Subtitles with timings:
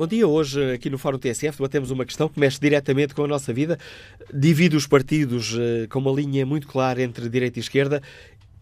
[0.00, 0.26] Bom dia.
[0.26, 3.78] Hoje, aqui no Fórum TSF, debatemos uma questão que mexe diretamente com a nossa vida,
[4.32, 8.00] divide os partidos eh, com uma linha muito clara entre direita e esquerda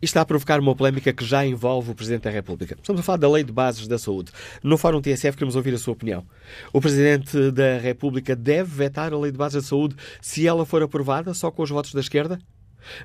[0.02, 2.74] e está a provocar uma polémica que já envolve o Presidente da República.
[2.74, 4.32] Estamos a falar da Lei de Bases da Saúde.
[4.64, 6.26] No Fórum TSF queremos ouvir a sua opinião.
[6.72, 10.82] O Presidente da República deve vetar a Lei de Bases da Saúde se ela for
[10.82, 12.40] aprovada só com os votos da esquerda?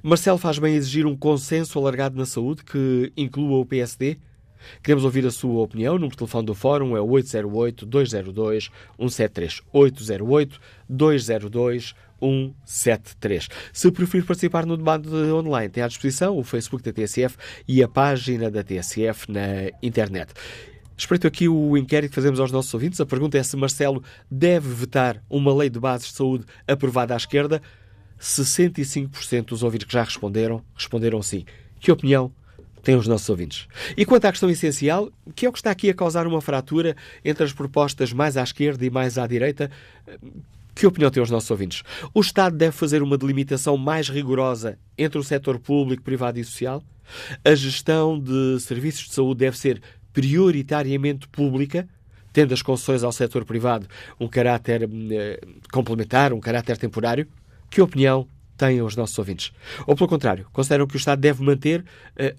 [0.01, 4.17] Marcelo faz bem exigir um consenso alargado na saúde que inclua o PSD?
[4.81, 5.95] Queremos ouvir a sua opinião.
[5.95, 9.61] O número de telefone do Fórum é 808-202-173.
[10.89, 13.49] 808-202-173.
[13.71, 17.87] Se preferir participar no debate online, tem à disposição o Facebook da TSF e a
[17.87, 20.33] página da TSF na internet.
[20.95, 23.01] Espreito aqui o inquérito que fazemos aos nossos ouvintes.
[23.01, 27.17] A pergunta é se Marcelo deve vetar uma lei de bases de saúde aprovada à
[27.17, 27.61] esquerda.
[28.19, 31.45] 65% dos ouvintes que já responderam, responderam sim.
[31.79, 32.31] Que opinião
[32.83, 33.67] têm os nossos ouvintes.
[33.97, 36.95] E quanto à questão essencial, que é o que está aqui a causar uma fratura
[37.23, 39.71] entre as propostas mais à esquerda e mais à direita,
[40.75, 41.83] que opinião têm os nossos ouvintes?
[42.13, 46.83] O Estado deve fazer uma delimitação mais rigorosa entre o setor público, privado e social?
[47.43, 51.87] A gestão de serviços de saúde deve ser prioritariamente pública,
[52.33, 53.87] tendo as concessões ao setor privado
[54.19, 55.39] um caráter eh,
[55.71, 57.27] complementar, um caráter temporário?
[57.69, 59.51] Que opinião têm os nossos ouvintes.
[59.85, 61.85] Ou, pelo contrário, consideram que o Estado deve manter uh,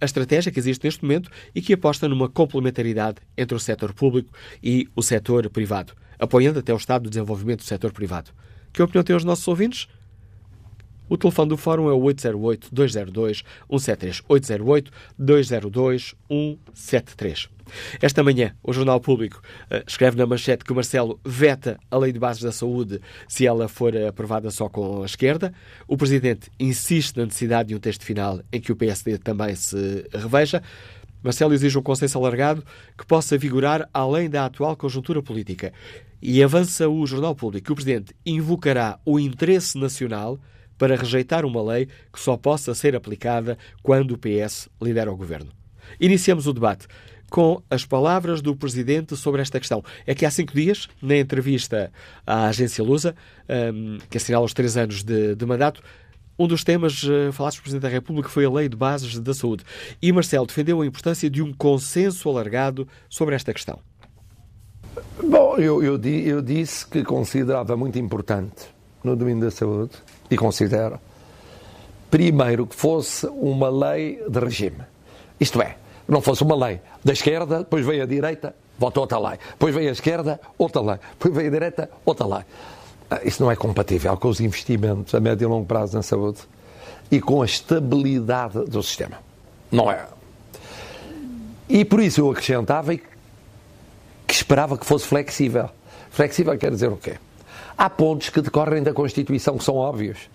[0.00, 4.30] a estratégia que existe neste momento e que aposta numa complementaridade entre o setor público
[4.62, 8.30] e o setor privado, apoiando até o Estado do desenvolvimento do setor privado.
[8.72, 9.86] Que opinião têm os nossos ouvintes?
[11.08, 14.24] O telefone do Fórum é o 808-202-173.
[15.20, 17.53] 808-202-173.
[18.00, 22.12] Esta manhã, o Jornal Público uh, escreve na manchete que o Marcelo veta a Lei
[22.12, 25.52] de Bases da Saúde se ela for aprovada só com a esquerda.
[25.86, 30.06] O Presidente insiste na necessidade de um texto final em que o PSD também se
[30.12, 30.62] reveja.
[31.22, 32.62] Marcelo exige um consenso alargado
[32.98, 35.72] que possa vigorar além da atual conjuntura política.
[36.20, 40.38] E avança o Jornal Público que o Presidente invocará o interesse nacional
[40.76, 45.50] para rejeitar uma lei que só possa ser aplicada quando o PS lidera o governo.
[46.00, 46.86] Iniciamos o debate
[47.34, 49.82] com as palavras do Presidente sobre esta questão.
[50.06, 51.90] É que há cinco dias, na entrevista
[52.24, 53.16] à agência Lusa,
[53.74, 55.82] um, que assinala os três anos de, de mandato,
[56.38, 59.34] um dos temas uh, falados pelo Presidente da República foi a Lei de Bases da
[59.34, 59.64] Saúde.
[60.00, 63.80] E Marcelo defendeu a importância de um consenso alargado sobre esta questão.
[65.20, 68.68] Bom, eu, eu, eu disse que considerava muito importante
[69.02, 69.94] no domínio da saúde,
[70.30, 71.00] e considero,
[72.12, 74.82] primeiro que fosse uma lei de regime.
[75.40, 79.38] Isto é, não fosse uma lei da esquerda, depois veio a direita, vota outra lei.
[79.50, 80.98] Depois veio a esquerda, outra lei.
[81.10, 82.44] Depois veio a direita, outra lei.
[83.10, 86.40] Ah, isso não é compatível com os investimentos a médio e longo prazo na saúde
[87.10, 89.18] e com a estabilidade do sistema.
[89.70, 90.06] Não é.
[91.68, 93.04] E por isso eu acrescentava que
[94.28, 95.68] esperava que fosse flexível.
[96.10, 97.16] Flexível quer dizer o quê?
[97.76, 100.30] Há pontos que decorrem da Constituição que são óbvios.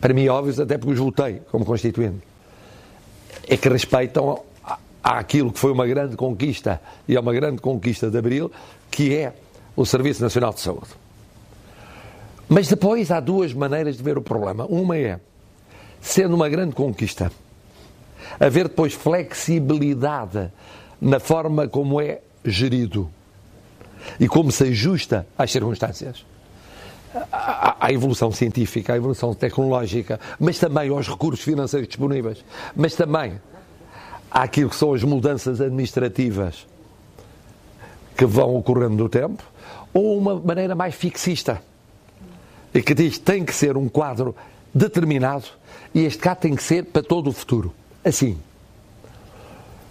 [0.00, 2.22] Para mim, óbvios, até porque os votei como constituinte.
[3.46, 4.42] É que respeitam
[5.02, 8.50] àquilo que foi uma grande conquista, e é uma grande conquista de Abril,
[8.90, 9.32] que é
[9.74, 10.88] o Serviço Nacional de Saúde.
[12.48, 14.66] Mas depois há duas maneiras de ver o problema.
[14.66, 15.18] Uma é,
[16.00, 17.32] sendo uma grande conquista,
[18.38, 20.50] haver depois flexibilidade
[21.00, 23.10] na forma como é gerido
[24.20, 26.24] e como se ajusta às circunstâncias.
[27.30, 32.42] À, evolução científica, à evolução tecnológica, mas também aos recursos financeiros disponíveis,
[32.74, 33.38] mas também
[34.32, 36.66] àquilo que são as mudanças administrativas
[38.16, 39.42] que vão ocorrendo no tempo,
[39.92, 41.62] ou uma maneira mais fixista,
[42.74, 44.34] e que diz tem que ser um quadro
[44.74, 45.44] determinado
[45.94, 47.74] e este quadro tem que ser para todo o futuro.
[48.02, 48.38] Assim.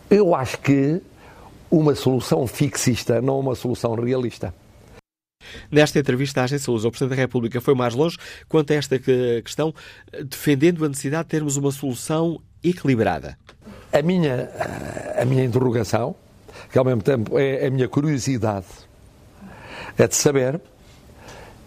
[0.10, 1.02] Eu acho que
[1.70, 4.54] uma solução fixista não é uma solução realista.
[5.72, 8.18] Nesta entrevista à Agência Luz, o Presidente da República foi mais longe
[8.48, 9.74] quanto a esta questão,
[10.26, 13.38] defendendo a necessidade de termos uma solução equilibrada.
[13.94, 14.50] A minha,
[15.20, 16.16] a minha interrogação,
[16.72, 18.66] que ao mesmo tempo é a minha curiosidade,
[19.98, 20.62] é de saber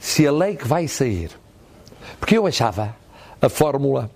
[0.00, 1.30] se a lei que vai sair,
[2.18, 2.96] porque eu achava
[3.40, 4.10] a fórmula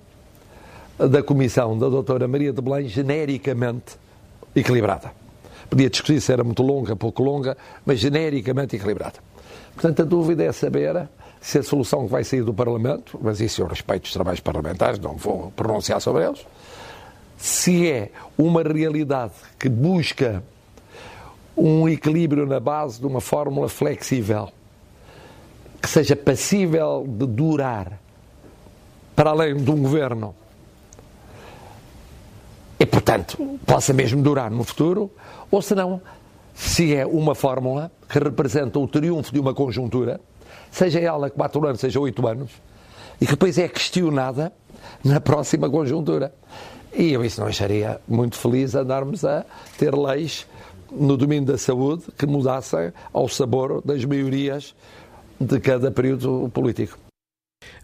[0.99, 3.96] da comissão da doutora Maria de Belém genericamente
[4.55, 5.12] equilibrada.
[5.69, 9.19] Podia discutir se era muito longa, pouco longa, mas genericamente equilibrada.
[9.75, 11.08] Portanto, a dúvida é saber
[11.40, 14.99] se a solução que vai sair do Parlamento, mas isso eu respeito os trabalhos parlamentares,
[14.99, 16.44] não vou pronunciar sobre eles,
[17.38, 20.43] se é uma realidade que busca
[21.56, 24.50] um equilíbrio na base de uma fórmula flexível,
[25.81, 27.99] que seja passível de durar
[29.14, 30.35] para além de um governo
[32.79, 35.11] e, portanto, possa mesmo durar no futuro,
[35.50, 36.00] ou se não,
[36.55, 40.20] se é uma fórmula que representa o triunfo de uma conjuntura,
[40.70, 42.50] seja ela quatro anos, seja oito anos,
[43.20, 44.52] e que depois é questionada
[45.02, 46.32] na próxima conjuntura.
[46.93, 49.44] E eu isso não acharia muito feliz andarmos a
[49.76, 50.46] ter leis
[50.90, 54.75] no domínio da saúde que mudassem ao sabor das maiorias
[55.40, 56.99] de cada período político.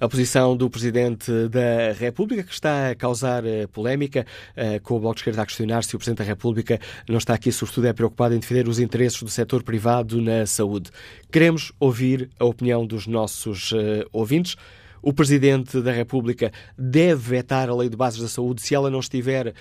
[0.01, 5.01] A posição do Presidente da República, que está a causar eh, polémica, eh, com o
[5.01, 7.93] Bloco de Esquerda a questionar se o Presidente da República não está aqui, sobretudo, é
[7.93, 10.91] preocupado em defender os interesses do setor privado na saúde.
[11.31, 13.77] Queremos ouvir a opinião dos nossos uh,
[14.13, 14.57] ouvintes.
[15.07, 19.01] O Presidente da República deve vetar a Lei de Bases da Saúde se ela não
[19.01, 19.53] estiver, uh,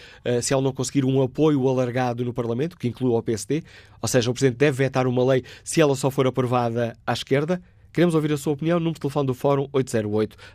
[0.42, 3.62] se ela não conseguir um apoio alargado no Parlamento, que inclua o PSD,
[4.02, 7.62] ou seja, o Presidente deve vetar uma lei se ela só for aprovada à esquerda.
[7.92, 8.80] Queremos ouvir a sua opinião.
[8.80, 9.68] Número de telefone do Fórum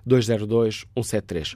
[0.06, 1.54] 808-202-173.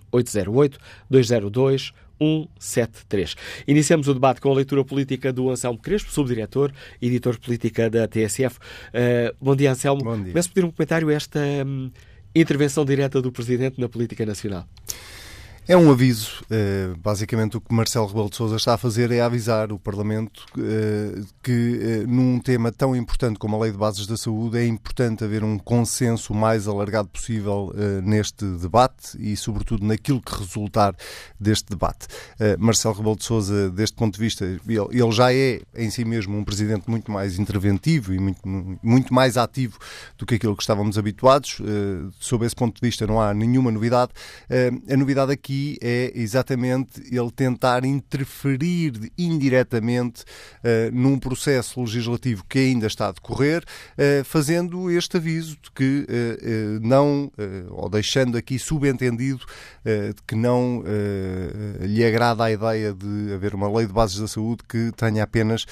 [1.11, 3.35] 808-202-173.
[3.67, 6.71] Iniciamos o debate com a leitura política do Anselmo Crespo, subdiretor
[7.01, 8.59] e editor de política da TSF.
[8.59, 10.05] Uh, bom dia, Anselmo.
[10.05, 10.33] Bom dia.
[10.33, 11.91] Começo a pedir um comentário a esta hum,
[12.35, 14.67] intervenção direta do Presidente na política nacional.
[15.69, 16.45] É um aviso.
[16.51, 20.45] Eh, basicamente, o que Marcelo Rebelo de Sousa está a fazer é avisar o Parlamento
[20.59, 24.67] eh, que, eh, num tema tão importante como a Lei de Bases da Saúde, é
[24.67, 27.73] importante haver um consenso mais alargado possível
[28.03, 30.97] neste debate e, sobretudo, naquilo que resultar
[31.39, 32.09] deste debate.
[32.59, 36.45] Marcelo Rebelo de Sousa, deste ponto de vista, ele já é em si mesmo um
[36.45, 38.41] presidente muito mais interventivo e muito,
[38.83, 39.79] muito mais ativo
[40.19, 41.61] do que aquilo que estávamos habituados.
[42.19, 44.13] Sob esse ponto de vista, não há nenhuma novidade.
[44.91, 52.59] A novidade aqui aqui é exatamente ele tentar interferir indiretamente uh, num processo legislativo que
[52.59, 57.31] ainda está a decorrer, uh, fazendo este aviso de que uh, não,
[57.71, 59.45] ou deixando aqui subentendido
[59.85, 60.83] de que não
[61.81, 65.67] lhe agrada a ideia de haver uma lei de bases da saúde que tenha apenas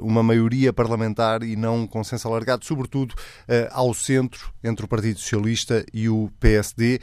[0.00, 3.14] uma maioria parlamentar e não um consenso alargado, sobretudo
[3.70, 7.00] ao centro, entre o Partido Socialista e o PSD,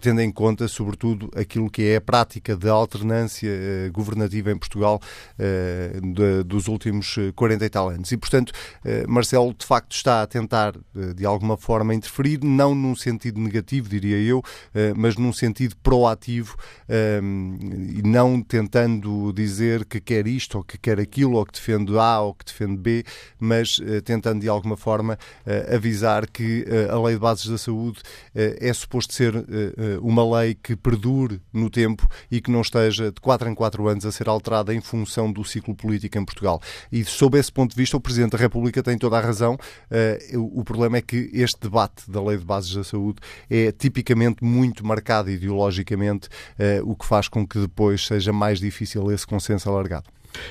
[0.00, 4.56] tendo em conta, sobretudo, aquilo aquilo que é a prática de alternância uh, governativa em
[4.56, 5.00] Portugal
[5.38, 8.10] de, dos últimos 40 e tal anos.
[8.10, 8.52] E, portanto,
[9.06, 10.74] Marcelo, de facto, está a tentar,
[11.14, 14.42] de alguma forma, interferir, não num sentido negativo, diria eu,
[14.96, 16.56] mas num sentido proativo
[16.88, 22.20] e não tentando dizer que quer isto ou que quer aquilo, ou que defende A
[22.20, 23.04] ou que defende B,
[23.38, 25.18] mas tentando, de alguma forma,
[25.72, 28.00] avisar que a Lei de Bases da Saúde
[28.34, 29.34] é suposto ser
[30.00, 34.06] uma lei que perdure no tempo e que não esteja de 4 em 4 anos
[34.06, 36.60] a ser alterada em função do ciclo político em Portugal.
[36.90, 39.58] E sob esse ponto de vista, o Presidente da República tem toda a razão.
[40.34, 43.18] Uh, o problema é que este debate da Lei de Bases da Saúde
[43.50, 49.10] é tipicamente muito marcado ideologicamente, uh, o que faz com que depois seja mais difícil
[49.10, 50.06] esse consenso alargado.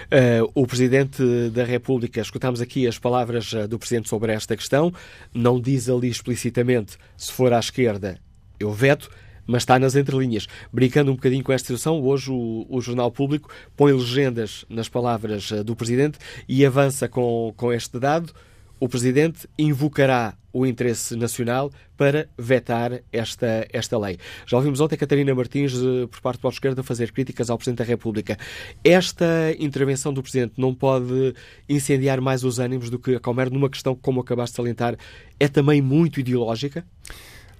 [0.05, 4.91] Uh, o Presidente da República, escutamos aqui as palavras do Presidente sobre esta questão,
[5.33, 8.19] não diz ali explicitamente se for à esquerda
[8.59, 9.09] eu veto,
[9.47, 10.47] mas está nas entrelinhas.
[10.71, 15.51] Brincando um bocadinho com esta situação, hoje o, o Jornal Público põe legendas nas palavras
[15.51, 18.33] eh, do Presidente e avança com, com este dado.
[18.79, 24.17] O Presidente invocará o interesse nacional para vetar esta, esta lei.
[24.45, 27.57] Já ouvimos ontem a Catarina Martins, eh, por parte do Bloco Esquerda, fazer críticas ao
[27.57, 28.37] Presidente da República.
[28.83, 31.33] Esta intervenção do Presidente não pode
[31.67, 34.95] incendiar mais os ânimos do que a Calmer numa questão que, como acabaste de salientar,
[35.39, 36.85] é também muito ideológica?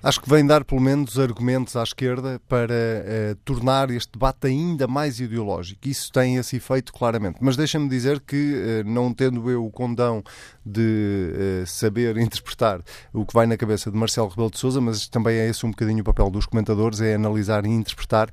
[0.04, 4.86] Acho que vem dar pelo menos argumentos à esquerda para uh, tornar este debate ainda
[4.86, 5.88] mais ideológico.
[5.88, 7.40] Isso tem esse efeito claramente.
[7.42, 10.24] Mas deixa-me dizer que, uh, não tendo eu o condão
[10.64, 12.80] de uh, saber interpretar
[13.12, 15.72] o que vai na cabeça de Marcelo Rebelo de Sousa, mas também é esse um
[15.72, 18.30] bocadinho o papel dos comentadores, é analisar e interpretar.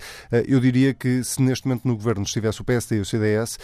[0.46, 3.58] eu diria que se neste momento no governo estivesse o PSD e o CDS,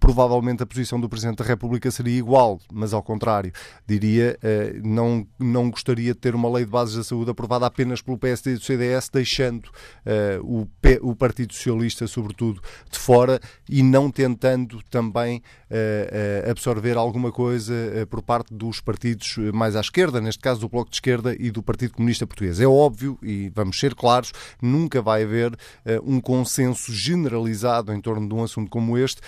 [0.00, 3.52] provavelmente a posição do Presidente da República seria igual, mas ao contrário.
[3.86, 4.38] Diria,
[4.82, 8.52] não, não gostaria de ter uma lei de bases da saúde aprovada apenas pelo PSD
[8.52, 13.38] e do CDS, deixando uh, o, P, o, Partido Socialista, sobretudo, de fora
[13.68, 17.74] e não tentando também uh, absorver alguma coisa
[18.08, 21.62] por parte dos partidos mais à esquerda, neste caso do Bloco de Esquerda e do
[21.62, 22.60] Partido Comunista Português.
[22.60, 25.56] É óbvio, e vamos ser claros, nunca vai haver
[26.04, 29.20] um consenso generalizado em torno de um assunto como este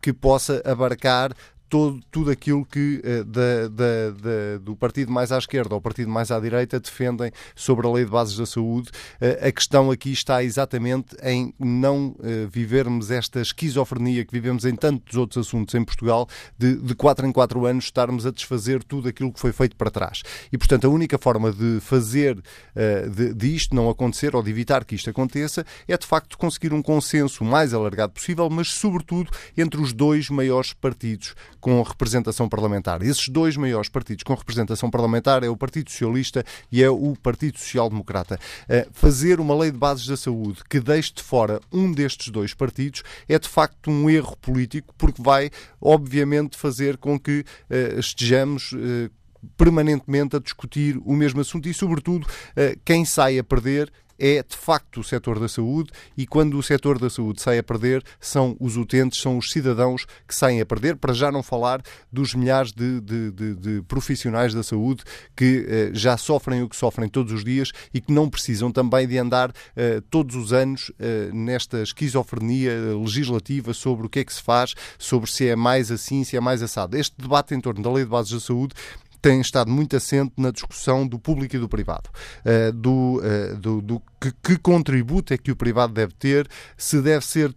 [0.00, 1.32] que possa abarcar
[1.72, 6.10] todo, tudo aquilo que uh, da, da, da, do partido mais à esquerda ou partido
[6.10, 8.90] mais à direita defendem sobre a lei de bases da saúde.
[9.18, 14.76] Uh, a questão aqui está exatamente em não uh, vivermos esta esquizofrenia que vivemos em
[14.76, 19.08] tantos outros assuntos em Portugal, de, de quatro em quatro anos estarmos a desfazer tudo
[19.08, 20.22] aquilo que foi feito para trás.
[20.52, 22.38] E, portanto, a única forma de fazer
[23.14, 26.74] de, de isto não acontecer ou de evitar que isto aconteça é, de facto, conseguir
[26.74, 33.00] um consenso mais alargado possível, mas, sobretudo, entre os dois maiores partidos com representação parlamentar.
[33.02, 37.56] Esses dois maiores partidos com representação parlamentar é o Partido Socialista e é o Partido
[37.56, 38.38] Social Democrata.
[38.64, 42.52] Uh, fazer uma lei de bases da saúde que deixe de fora um destes dois
[42.52, 45.50] partidos é de facto um erro político, porque vai,
[45.80, 49.08] obviamente, fazer com que uh, estejamos uh,
[49.56, 52.26] permanentemente a discutir o mesmo assunto e, sobretudo,
[52.84, 56.96] quem sai a perder é de facto o setor da saúde e quando o setor
[56.96, 60.96] da saúde sai a perder, são os utentes, são os cidadãos que saem a perder,
[60.96, 65.02] para já não falar dos milhares de, de, de, de profissionais da saúde
[65.36, 69.08] que eh, já sofrem o que sofrem todos os dias e que não precisam também
[69.08, 74.32] de andar eh, todos os anos eh, nesta esquizofrenia legislativa sobre o que é que
[74.32, 76.96] se faz, sobre se é mais assim, se é mais assado.
[76.96, 78.74] Este debate em torno da Lei de Bases da Saúde
[79.22, 82.10] tem estado muito assente na discussão do público e do privado,
[82.44, 87.00] uh, do, uh, do, do que, que contributo é que o privado deve ter, se
[87.00, 87.54] deve ser eh,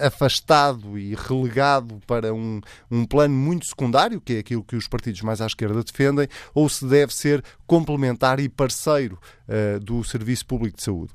[0.00, 2.60] afastado e relegado para um,
[2.90, 6.68] um plano muito secundário, que é aquilo que os partidos mais à esquerda defendem, ou
[6.68, 11.12] se deve ser complementar e parceiro uh, do Serviço Público de Saúde.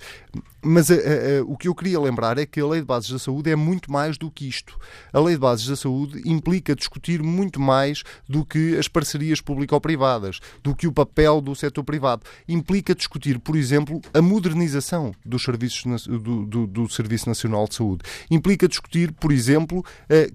[0.62, 3.19] Mas uh, uh, o que eu queria lembrar é que a Lei de Bases da
[3.19, 4.79] Saúde é muito mais do que isto.
[5.12, 10.39] A Lei de Bases da Saúde implica discutir muito mais do que as parcerias público-privadas,
[10.63, 12.24] do que o papel do setor privado.
[12.47, 18.03] Implica discutir, por exemplo, a modernização dos serviços do, do, do Serviço Nacional de Saúde.
[18.31, 19.83] Implica discutir, por exemplo,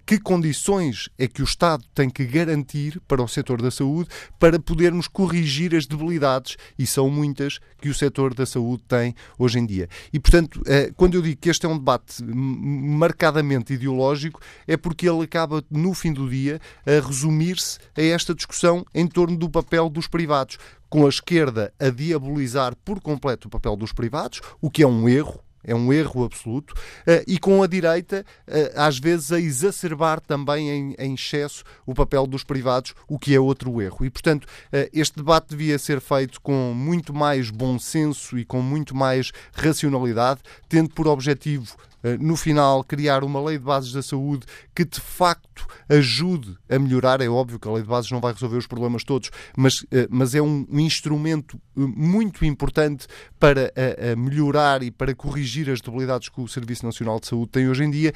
[0.07, 4.59] que condições é que o Estado tem que garantir para o setor da saúde para
[4.59, 9.67] podermos corrigir as debilidades e são muitas, que o setor da saúde tem hoje em
[9.67, 9.89] dia.
[10.13, 15.09] E, portanto, eh, quando eu digo que este é um debate marcadamente ideológico, é porque
[15.09, 19.89] ele acaba, no fim do dia, a resumir-se a esta discussão em torno do papel
[19.89, 24.83] dos privados com a esquerda a diabolizar por completo o papel dos privados, o que
[24.83, 26.73] é um erro, é um erro absoluto.
[26.73, 32.27] Uh, e com a direita, uh, às vezes, a exacerbar também em, excesso o papel
[32.27, 34.05] dos privados, o que é outro erro.
[34.05, 38.63] E, portanto, uh, este debate devia ser feito com muito mais bom senso e com
[38.63, 41.77] muito mais racionalidade, tendo por objetivo
[42.21, 47.21] no final, criar uma lei de bases da saúde que de facto ajude a melhorar.
[47.21, 50.07] É óbvio que a lei de bases não vai resolver os problemas todos, mas, eh,
[50.11, 53.07] mas é um instrumento eh, muito importante
[53.39, 53.73] para
[54.17, 57.91] melhorar e para corrigir as debilidades que o Serviço Nacional de Saúde tem hoje em
[57.91, 58.13] dia.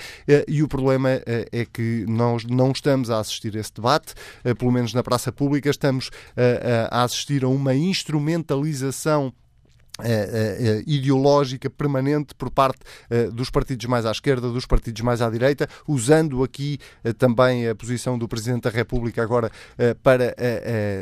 [0.46, 4.14] E o problema é que nós não estamos a assistir a esse debate,
[4.58, 6.10] pelo menos na praça pública, estamos
[6.90, 9.32] a assistir a uma instrumentalização
[10.00, 12.80] Uh, uh, ideológica permanente por parte
[13.32, 16.80] dos partidos mais à esquerda, dos partidos mais à direita, usando aqui
[17.16, 19.52] também a posição do Presidente da República agora
[20.02, 20.34] para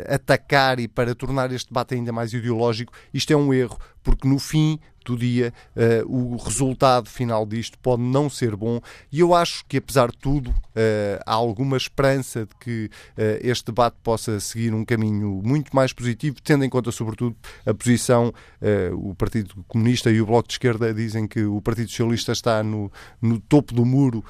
[0.08, 2.92] atacar e para tornar este debate ainda mais ideológico.
[3.14, 8.02] Isto é um erro, porque no fim do dia, uh, o resultado final disto pode
[8.02, 8.80] não ser bom.
[9.10, 13.66] E eu acho que, apesar de tudo, uh, há alguma esperança de que uh, este
[13.66, 18.32] debate possa seguir um caminho muito mais positivo, tendo em conta, sobretudo, a posição.
[18.92, 22.90] o Partido Comunista e o Bloco de Esquerda dizem que o Partido Socialista está no,
[23.20, 24.24] no topo do muro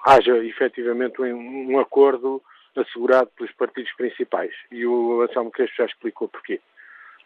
[0.05, 2.43] haja efetivamente um, um, acordo
[2.77, 4.53] assegurado pelos partidos principais.
[4.71, 6.61] E o Anselmo Crespo já explicou porquê.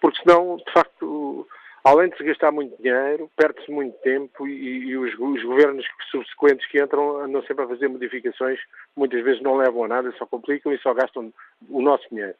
[0.00, 1.46] Porque senão, de facto,
[1.84, 6.66] além de se gastar muito dinheiro, perde-se muito tempo e, e os, os, governos subsequentes
[6.68, 8.58] que entram andam sempre a fazer modificações,
[8.96, 11.32] muitas vezes não levam a nada, só complicam e só gastam
[11.68, 12.34] o nosso dinheiro.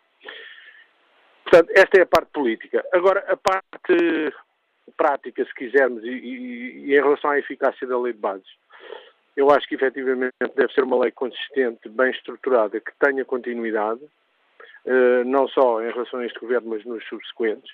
[1.51, 2.85] Portanto, esta é a parte política.
[2.93, 4.33] Agora, a parte
[4.97, 8.49] prática, se quisermos, e, e, e em relação à eficácia da lei de bases,
[9.37, 14.01] eu acho que efetivamente deve ser uma lei consistente, bem estruturada, que tenha continuidade,
[14.85, 17.73] uh, não só em relação a este governo, mas nos subsequentes,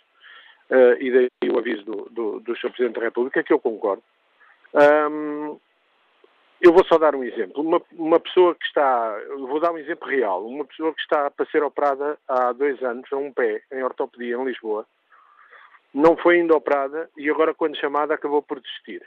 [0.71, 2.71] uh, e daí o aviso do, do, do Sr.
[2.71, 4.02] Presidente da República, que eu concordo.
[4.73, 5.59] Um,
[6.60, 7.62] eu vou só dar um exemplo.
[7.62, 11.46] Uma, uma pessoa que está, vou dar um exemplo real, uma pessoa que está para
[11.46, 14.86] ser operada há dois anos a um pé, em ortopedia, em Lisboa,
[15.92, 19.02] não foi ainda operada e agora, quando chamada, acabou por desistir.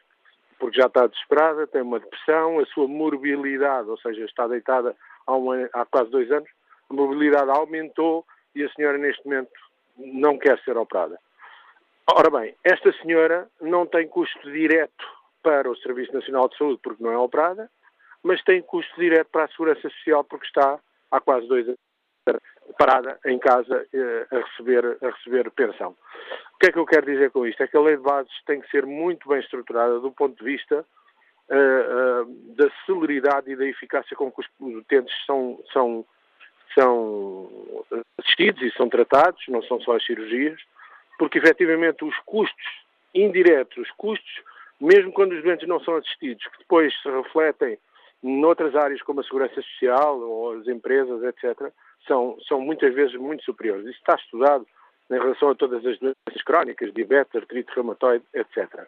[0.57, 4.95] Porque já está desesperada, tem uma depressão, a sua morbilidade, ou seja, está deitada
[5.27, 6.49] há, há quase dois anos,
[6.89, 8.25] a mobilidade aumentou
[8.55, 9.51] e a senhora, neste momento,
[9.97, 11.19] não quer ser operada.
[12.11, 17.03] Ora bem, esta senhora não tem custo direto para o Serviço Nacional de Saúde porque
[17.03, 17.69] não é operada,
[18.23, 20.79] mas tem custo direto para a Segurança Social porque está
[21.11, 21.79] há quase dois anos
[22.77, 25.95] parada em casa eh, a, receber, a receber pensão.
[26.53, 27.61] O que é que eu quero dizer com isto?
[27.63, 30.43] É que a lei de bases tem que ser muito bem estruturada do ponto de
[30.43, 30.85] vista
[31.49, 36.05] uh, uh, da celeridade e da eficácia com que os utentes são, são,
[36.75, 37.85] são
[38.17, 40.59] assistidos e são tratados, não são só as cirurgias,
[41.17, 42.65] porque efetivamente os custos
[43.13, 44.43] indiretos, os custos
[44.79, 47.77] mesmo quando os doentes não são assistidos, que depois se refletem
[48.21, 51.71] noutras áreas como a segurança social ou as empresas, etc.,
[52.07, 53.85] são, são muitas vezes muito superiores.
[53.85, 54.65] Isso está estudado
[55.09, 58.85] em relação a todas as doenças crónicas, diabetes, artrite reumatoide, etc.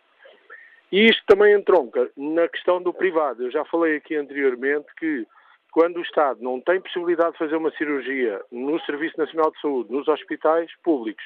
[0.92, 3.44] E isto também entronca na questão do privado.
[3.44, 5.26] Eu já falei aqui anteriormente que
[5.72, 9.92] quando o Estado não tem possibilidade de fazer uma cirurgia no Serviço Nacional de Saúde,
[9.92, 11.24] nos hospitais públicos,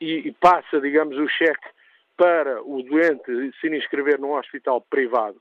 [0.00, 1.68] e, e passa, digamos, o cheque
[2.16, 5.40] para o doente se inscrever num hospital privado,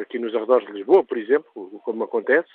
[0.00, 2.50] aqui nos arredores de Lisboa, por exemplo, como acontece,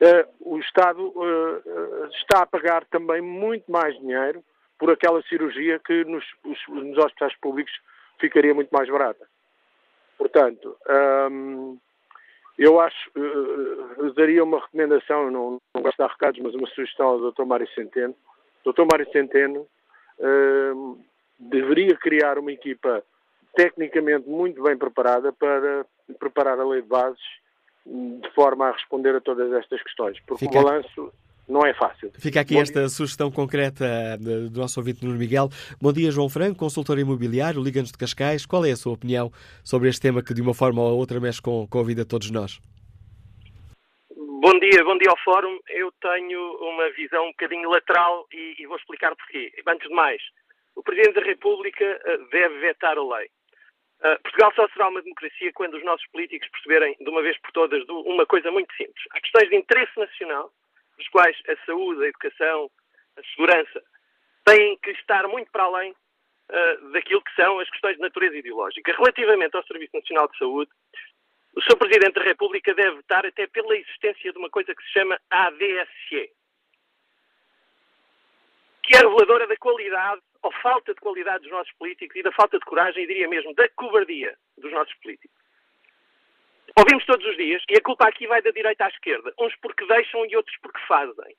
[0.00, 4.42] uh, o Estado uh, está a pagar também muito mais dinheiro
[4.78, 7.72] por aquela cirurgia que nos, os, nos hospitais públicos
[8.18, 9.26] ficaria muito mais barata.
[10.18, 10.76] Portanto,
[11.30, 11.78] um,
[12.58, 17.06] eu acho, uh, daria uma recomendação, não, não gosto de dar recados, mas uma sugestão
[17.06, 17.44] ao Dr.
[17.44, 18.14] Mário Centeno.
[18.64, 18.84] Dr.
[18.90, 19.66] Mário Centeno,
[20.18, 20.98] uh,
[21.50, 23.02] deveria criar uma equipa
[23.54, 25.84] tecnicamente muito bem preparada para
[26.18, 27.20] preparar a lei de bases
[27.84, 30.58] de forma a responder a todas estas questões, porque Fica...
[30.58, 31.12] o balanço
[31.48, 32.10] não é fácil.
[32.18, 32.88] Fica aqui Bom esta dia.
[32.88, 35.48] sugestão concreta do nosso ouvinte Nuno Miguel.
[35.80, 38.46] Bom dia, João Franco, consultor imobiliário, Liga-nos de Cascais.
[38.46, 39.30] Qual é a sua opinião
[39.64, 42.08] sobre este tema que, de uma forma ou outra, mexe com, com a vida de
[42.08, 42.60] todos nós?
[44.16, 45.58] Bom dia, bom dia ao Fórum.
[45.68, 49.52] Eu tenho uma visão um bocadinho lateral e, e vou explicar porquê.
[49.66, 50.22] Antes de mais,
[50.74, 53.30] o Presidente da República eh, deve vetar a lei.
[54.00, 57.52] Uh, Portugal só será uma democracia quando os nossos políticos perceberem, de uma vez por
[57.52, 59.04] todas, uma coisa muito simples.
[59.12, 60.52] Há questões de interesse nacional,
[60.98, 62.68] dos quais a saúde, a educação,
[63.16, 63.82] a segurança
[64.44, 68.92] têm que estar muito para além uh, daquilo que são as questões de natureza ideológica.
[68.92, 70.70] Relativamente ao Serviço Nacional de Saúde,
[71.54, 71.76] o Sr.
[71.76, 76.32] Presidente da República deve vetar até pela existência de uma coisa que se chama ADSE,
[78.82, 82.58] que é reveladora da qualidade ou falta de qualidade dos nossos políticos e da falta
[82.58, 85.36] de coragem, e diria mesmo da cobardia dos nossos políticos.
[86.78, 89.86] Ouvimos todos os dias, e a culpa aqui vai da direita à esquerda, uns porque
[89.86, 91.36] deixam e outros porque fazem.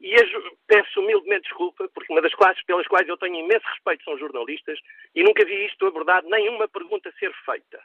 [0.00, 0.14] E
[0.66, 4.78] peço humildemente desculpa, porque uma das classes pelas quais eu tenho imenso respeito são jornalistas,
[5.14, 7.80] e nunca vi isto abordado, nenhuma pergunta ser feita.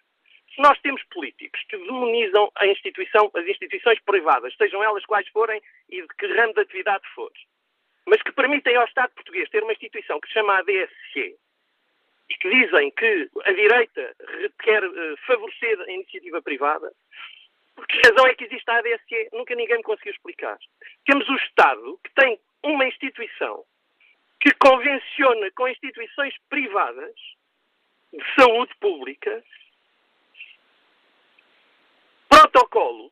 [0.55, 5.61] Se nós temos políticos que demonizam a instituição, as instituições privadas, sejam elas quais forem
[5.89, 7.31] e de que ramo de atividade for,
[8.07, 11.37] mas que permitem ao Estado português ter uma instituição que se chama ADSC
[12.29, 14.15] e que dizem que a direita
[14.59, 16.91] quer uh, favorecer a iniciativa privada,
[17.75, 19.29] por que razão é que existe a ADSC?
[19.33, 20.57] Nunca ninguém me conseguiu explicar.
[21.05, 23.65] Temos o Estado que tem uma instituição
[24.39, 27.13] que convenciona com instituições privadas
[28.13, 29.43] de saúde pública
[32.29, 33.11] protocolos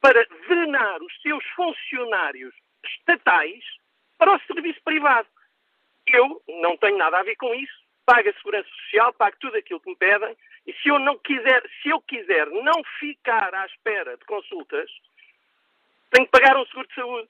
[0.00, 3.64] para drenar os seus funcionários estatais
[4.18, 5.28] para o serviço privado.
[6.06, 7.72] Eu não tenho nada a ver com isso,
[8.04, 11.62] pago a segurança social, pago tudo aquilo que me pedem, e se eu não quiser,
[11.82, 14.90] se eu quiser não ficar à espera de consultas,
[16.10, 17.28] tenho que pagar um seguro de saúde.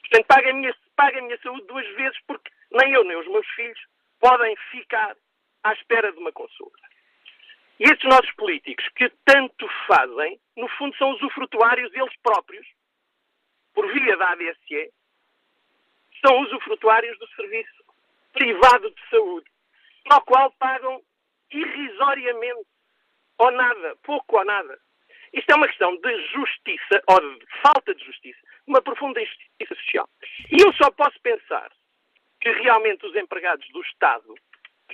[0.00, 3.26] Portanto, pago a minha, pago a minha saúde duas vezes, porque nem eu nem os
[3.26, 3.80] meus filhos
[4.20, 5.16] podem ficar
[5.64, 6.78] à espera de uma consulta.
[7.80, 12.66] E estes nossos políticos que tanto fazem, no fundo são usufrutuários eles próprios
[13.72, 14.92] por via da ADSE,
[16.24, 17.84] são usufrutuários do serviço
[18.32, 19.50] privado de saúde,
[20.10, 21.02] ao qual pagam
[21.50, 22.66] irrisoriamente,
[23.38, 24.78] ou nada, pouco ou nada.
[25.32, 30.08] Isto é uma questão de justiça, ou de falta de justiça, uma profunda injustiça social.
[30.50, 31.70] E eu só posso pensar
[32.40, 34.34] que realmente os empregados do Estado,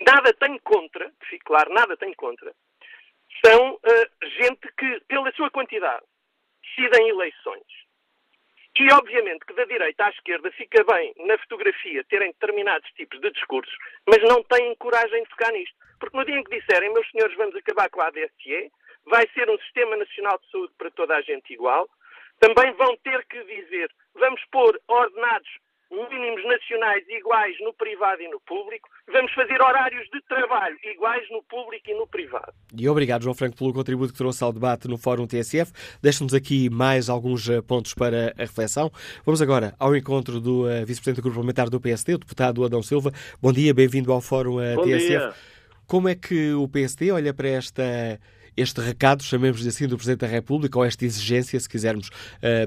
[0.07, 2.53] nada têm contra, que fique claro, nada têm contra,
[3.45, 6.05] são uh, gente que, pela sua quantidade,
[6.63, 7.84] decidem eleições.
[8.77, 13.31] E, obviamente, que da direita à esquerda fica bem, na fotografia, terem determinados tipos de
[13.31, 13.75] discursos,
[14.07, 15.77] mas não têm coragem de tocar nisto.
[16.01, 18.73] Porque no dia em que disserem, meus senhores, vamos acabar com a ADSE,
[19.07, 21.89] vai ser um Sistema Nacional de Saúde para toda a gente igual,
[22.41, 25.49] também vão ter que dizer, vamos pôr ordenados
[25.91, 31.43] mínimos nacionais iguais no privado e no público, vamos fazer horários de trabalho iguais no
[31.43, 32.53] público e no privado.
[32.77, 35.73] E obrigado, João Franco, pelo contributo que trouxe ao debate no Fórum TSF.
[36.03, 38.91] Deixa-nos aqui mais alguns eh, pontos para a reflexão.
[39.25, 42.83] Vamos agora ao encontro do uh, Vice-Presidente do Grupo Parlamentar do PSD, o deputado Adão
[42.83, 43.13] Silva.
[43.41, 45.09] Bom dia, bem-vindo ao Fórum uh, Bom TSF.
[45.09, 45.35] Dia.
[45.87, 48.19] Como é que o PSD olha para esta
[48.57, 52.11] este recado, chamemos assim, do Presidente da República, ou esta exigência, se quisermos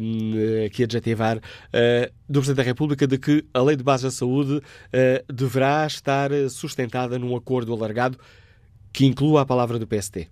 [0.01, 4.11] um, aqui adjetivar, uh, do Presidente da República de que a Lei de Base da
[4.11, 8.17] Saúde uh, deverá estar sustentada num acordo alargado
[8.93, 10.27] que inclua a palavra do PST.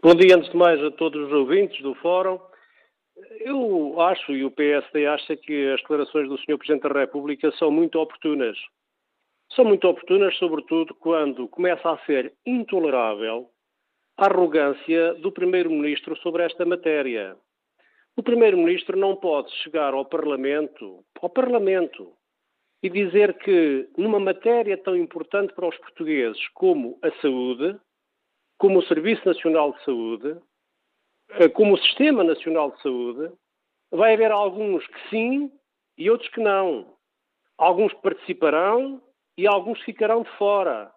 [0.00, 2.38] Bom dia, antes de mais, a todos os ouvintes do Fórum.
[3.40, 6.56] Eu acho, e o PSD acha, que as declarações do Sr.
[6.56, 8.56] Presidente da República são muito oportunas.
[9.54, 13.50] São muito oportunas, sobretudo, quando começa a ser intolerável
[14.18, 17.36] arrogância do Primeiro-Ministro sobre esta matéria.
[18.16, 22.12] O Primeiro-Ministro não pode chegar ao Parlamento, ao Parlamento,
[22.82, 27.78] e dizer que numa matéria tão importante para os portugueses como a saúde,
[28.58, 30.36] como o Serviço Nacional de Saúde,
[31.30, 33.32] eh, como o Sistema Nacional de Saúde,
[33.90, 35.52] vai haver alguns que sim
[35.96, 36.92] e outros que não.
[37.56, 39.00] Alguns participarão
[39.36, 40.92] e alguns ficarão de fora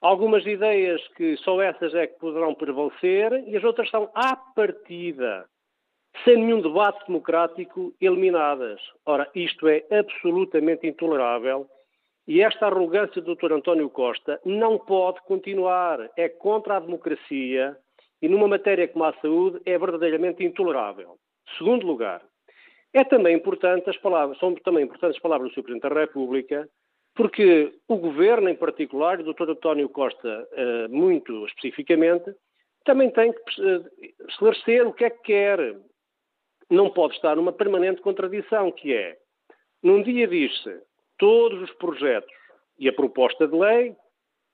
[0.00, 5.46] algumas ideias que só essas é que poderão prevalecer e as outras são à partida,
[6.24, 8.80] sem nenhum debate democrático, eliminadas.
[9.04, 11.68] Ora, isto é absolutamente intolerável
[12.26, 13.52] e esta arrogância do Dr.
[13.52, 16.10] António Costa não pode continuar.
[16.16, 17.76] É contra a democracia
[18.22, 21.16] e numa matéria como a saúde é verdadeiramente intolerável.
[21.58, 22.22] Segundo lugar,
[22.92, 25.62] é também importante as palavras, são também importantes as palavras do Sr.
[25.62, 26.68] Presidente da República,
[27.14, 29.50] porque o governo, em particular, o Dr.
[29.50, 32.34] António Costa, eh, muito especificamente,
[32.84, 35.76] também tem que eh, esclarecer o que é que quer.
[36.70, 39.18] Não pode estar numa permanente contradição, que é,
[39.82, 40.80] num dia diz-se,
[41.18, 42.32] todos os projetos
[42.78, 43.96] e a proposta de lei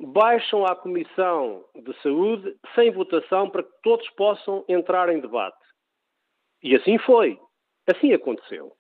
[0.01, 5.57] baixam à Comissão de Saúde sem votação para que todos possam entrar em debate.
[6.62, 7.38] E assim foi.
[7.87, 8.75] Assim aconteceu.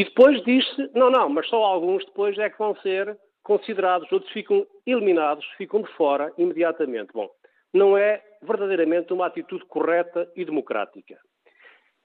[0.00, 4.32] E depois diz-se, não, não, mas só alguns depois é que vão ser considerados, outros
[4.32, 7.12] ficam eliminados, ficam de fora imediatamente.
[7.12, 7.28] Bom,
[7.74, 11.18] não é verdadeiramente uma atitude correta e democrática.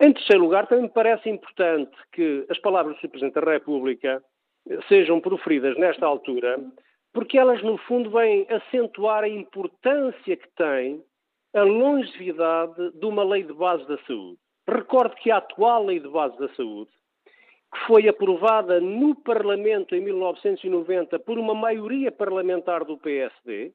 [0.02, 3.08] Em terceiro lugar, também me parece importante que as palavras do.
[3.08, 4.22] Presidente da República
[4.90, 6.60] sejam proferidas nesta altura,
[7.14, 11.02] porque elas, no fundo, vêm acentuar a importância que tem
[11.54, 14.38] a longevidade de uma lei de base da saúde.
[14.68, 16.92] Recordo que a atual lei de base da saúde
[17.76, 23.74] que foi aprovada no Parlamento em 1990 por uma maioria parlamentar do PSD,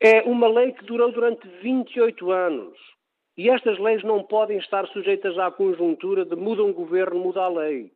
[0.00, 2.78] é uma lei que durou durante 28 anos.
[3.36, 7.48] E estas leis não podem estar sujeitas à conjuntura de muda um governo, muda a
[7.48, 7.90] lei.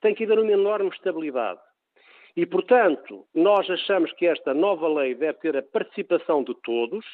[0.00, 1.60] Tem que haver uma enorme estabilidade.
[2.36, 7.04] E, portanto, nós achamos que esta nova lei deve ter a participação de todos,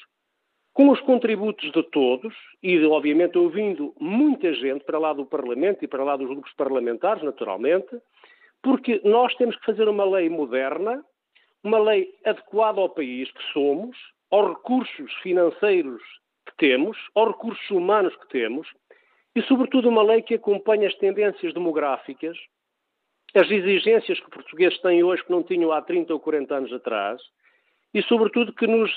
[0.78, 5.88] com os contributos de todos e, obviamente, ouvindo muita gente para lá do Parlamento e
[5.88, 8.00] para lá dos grupos parlamentares, naturalmente,
[8.62, 11.04] porque nós temos que fazer uma lei moderna,
[11.64, 13.96] uma lei adequada ao país que somos,
[14.30, 16.00] aos recursos financeiros
[16.46, 18.68] que temos, aos recursos humanos que temos
[19.34, 22.38] e, sobretudo, uma lei que acompanhe as tendências demográficas,
[23.34, 26.72] as exigências que os portugueses têm hoje que não tinham há 30 ou 40 anos
[26.72, 27.20] atrás
[27.92, 28.96] e, sobretudo, que nos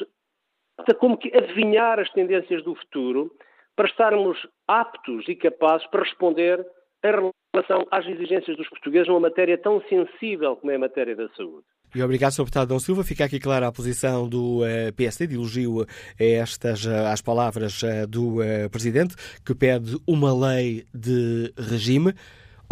[0.99, 3.31] como que adivinhar as tendências do futuro
[3.75, 6.65] para estarmos aptos e capazes para responder
[7.03, 11.27] em relação às exigências dos portugueses numa matéria tão sensível como é a matéria da
[11.29, 11.65] saúde.
[11.93, 12.43] E obrigado, Sr.
[12.43, 13.03] Deputado Dom Silva.
[13.03, 15.85] Fica aqui clara a posição do eh, PSD, de elogio
[16.17, 18.37] estas, uh, às palavras uh, do
[18.71, 19.13] Presidente,
[19.45, 22.13] que pede uma lei de regime.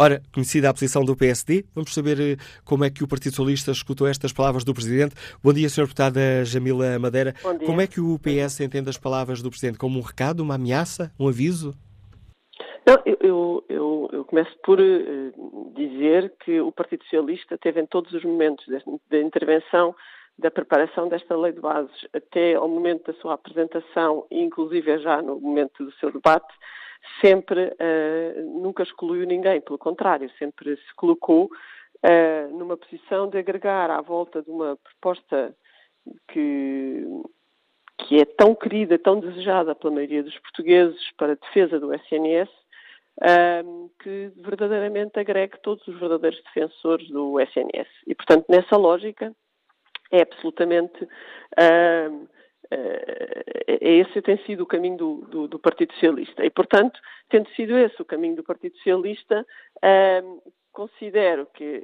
[0.02, 3.70] Ora, conhecida a posição do PSD, vamos saber eh, como é que o Partido Socialista
[3.70, 5.14] escutou estas palavras do Presidente.
[5.44, 5.82] Bom dia, Sr.
[5.82, 7.34] Deputada Jamila Madeira.
[7.66, 9.78] Como é que o PS entende as palavras do Presidente?
[9.78, 11.74] Como um recado, uma ameaça, um aviso?
[12.86, 18.10] Não, eu, eu, eu, começo por uh, dizer que o Partido Socialista teve em todos
[18.14, 18.64] os momentos
[19.10, 19.94] da intervenção
[20.40, 25.38] da preparação desta lei de bases até ao momento da sua apresentação inclusive já no
[25.40, 26.52] momento do seu debate,
[27.20, 33.90] sempre uh, nunca excluiu ninguém, pelo contrário, sempre se colocou uh, numa posição de agregar
[33.90, 35.54] à volta de uma proposta
[36.28, 37.04] que,
[37.98, 42.50] que é tão querida, tão desejada pela maioria dos portugueses para a defesa do SNS,
[43.20, 47.88] uh, que verdadeiramente agregue todos os verdadeiros defensores do SNS.
[48.06, 49.34] E, portanto, nessa lógica,
[50.10, 51.04] é absolutamente.
[51.04, 52.28] Uh,
[53.80, 56.44] esse tem sido o caminho do, do, do, Partido Socialista.
[56.44, 59.44] E, portanto, tendo sido esse o caminho do Partido Socialista,
[59.78, 60.42] uh,
[60.72, 61.82] considero que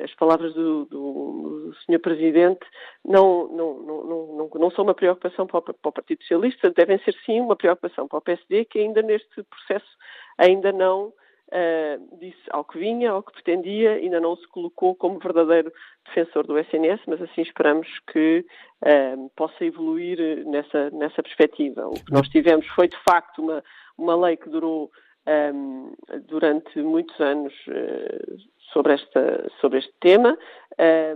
[0.00, 1.98] as palavras do, do, Sr.
[1.98, 2.64] Presidente
[3.04, 7.56] não, não, não, não, são uma preocupação para o, Partido Socialista, devem ser sim uma
[7.56, 9.90] preocupação para o PSD, que ainda neste processo
[10.38, 11.12] ainda não
[11.52, 15.72] uh, disse ao que vinha, ao que pretendia, ainda não se colocou como verdadeiro
[16.06, 18.44] defensor do SNS, mas assim esperamos que
[18.84, 21.86] uh, possa evoluir nessa, nessa perspectiva.
[21.86, 23.62] O que nós tivemos foi, de facto, uma,
[23.96, 24.90] uma lei que durou
[25.26, 28.36] um, ehm, durante muitos anos uh,
[28.72, 30.36] sobre, esta, sobre este tema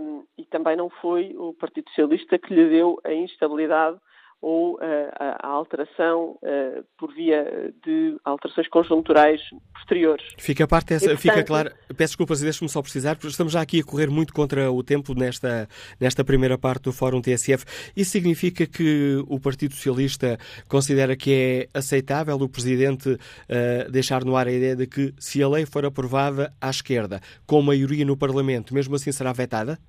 [0.01, 3.97] um, e também não foi o Partido Socialista que lhe deu a instabilidade
[4.41, 4.79] ou uh,
[5.19, 9.41] a, alteração uh, por via de alterações conjunturais
[9.73, 10.23] posteriores.
[10.37, 11.71] Fica a parte essa, fica claro.
[11.87, 14.83] Peço desculpas e deixe-me só precisar, porque estamos já aqui a correr muito contra o
[14.83, 15.67] tempo nesta,
[15.99, 17.65] nesta primeira parte do Fórum TSF.
[17.95, 24.35] Isso significa que o Partido Socialista considera que é aceitável o Presidente uh, deixar no
[24.35, 28.15] ar a ideia de que se a lei for aprovada à esquerda, com maioria no
[28.15, 29.79] Parlamento, mesmo assim será vetada?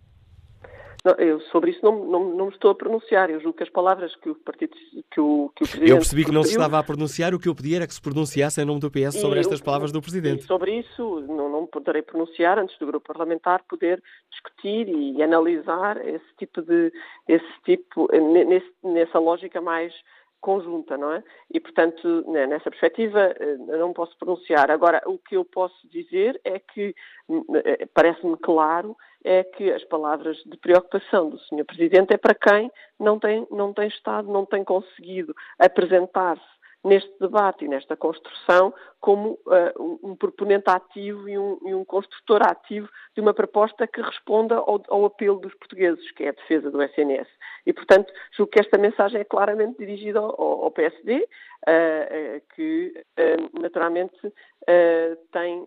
[1.18, 3.30] Eu sobre isso não, não, não me estou a pronunciar.
[3.30, 4.76] Eu julgo que as palavras que o partido
[5.10, 5.90] que o, que o Presidente.
[5.90, 7.34] Eu percebi que não se estava a pronunciar.
[7.34, 9.92] O que eu pedi era que se pronunciasse em nome do PS sobre estas palavras
[9.92, 10.44] do Presidente.
[10.44, 16.26] sobre isso não, não poderei pronunciar antes do grupo parlamentar poder discutir e analisar esse
[16.38, 16.92] tipo de
[17.26, 19.92] esse tipo nesse, nessa lógica mais
[20.40, 21.22] conjunta, não é?
[21.52, 24.70] E, portanto, né, nessa perspectiva, eh, não posso pronunciar.
[24.70, 26.94] Agora, o que eu posso dizer é que,
[27.28, 28.96] hum, eh, parece-me claro,
[29.28, 31.64] é que as palavras de preocupação do Sr.
[31.66, 37.66] Presidente é para quem não tem, não tem estado, não tem conseguido apresentar-se neste debate
[37.66, 43.20] e nesta construção como uh, um proponente ativo e um, e um, construtor ativo de
[43.20, 47.28] uma proposta que responda ao, ao, apelo dos portugueses, que é a defesa do SNS.
[47.66, 53.04] E, portanto, julgo que esta mensagem é claramente dirigida ao, ao PSD, uh, uh, que
[53.60, 54.16] naturalmente
[55.32, 55.66] tem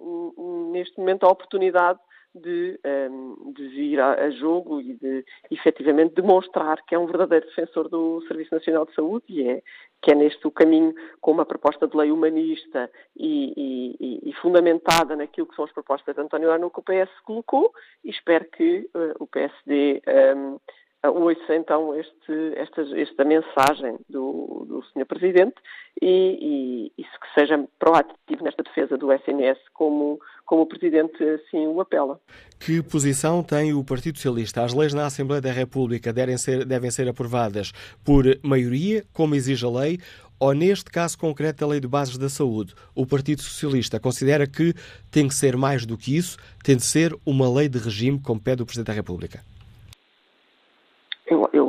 [0.72, 2.00] neste momento a oportunidade
[2.34, 2.80] de,
[3.12, 7.90] um, de vir a, a, jogo e de efetivamente demonstrar que é um verdadeiro defensor
[7.90, 9.62] do Serviço Nacional de Saúde e é,
[10.02, 15.16] que é neste o caminho com uma proposta de lei humanista e, e, e fundamentada
[15.16, 18.90] naquilo que são as propostas de António Arno que o PS colocou e espero que
[18.96, 20.02] uh, o PSD
[20.36, 20.60] um,
[21.10, 25.06] ouça então este, esta, esta mensagem do, do Sr.
[25.06, 25.56] Presidente
[26.02, 31.66] e, e, e que seja proativo nesta defesa do SNS como, como o Presidente assim
[31.66, 32.20] o apela.
[32.60, 34.64] Que posição tem o Partido Socialista?
[34.64, 37.72] As leis na Assembleia da República devem ser, devem ser aprovadas
[38.04, 39.98] por maioria, como exige a lei,
[40.40, 44.74] ou neste caso concreto da Lei de Bases da Saúde, o Partido Socialista considera que
[45.12, 48.42] tem que ser mais do que isso, tem de ser uma lei de regime, como
[48.42, 49.51] pede o Presidente da República?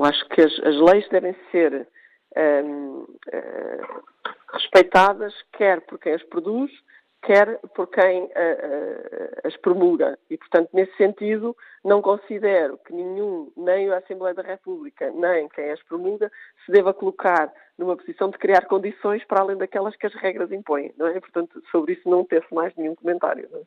[0.04, 1.86] Acho que as, as leis devem ser
[2.36, 3.80] um, uh, eh,
[4.52, 6.70] respeitadas, quer por quem as produz,
[7.22, 10.18] quer por quem uh, uh, as promulga.
[10.28, 15.70] E, portanto, nesse sentido, não considero que nenhum, nem a Assembleia da República, nem quem
[15.70, 16.30] as promulga,
[16.64, 20.92] se deva colocar numa posição de criar condições para além daquelas que as regras impõem.
[20.96, 21.20] Não é?
[21.20, 23.48] Portanto, sobre isso não teço mais nenhum comentário.
[23.50, 23.62] Não é?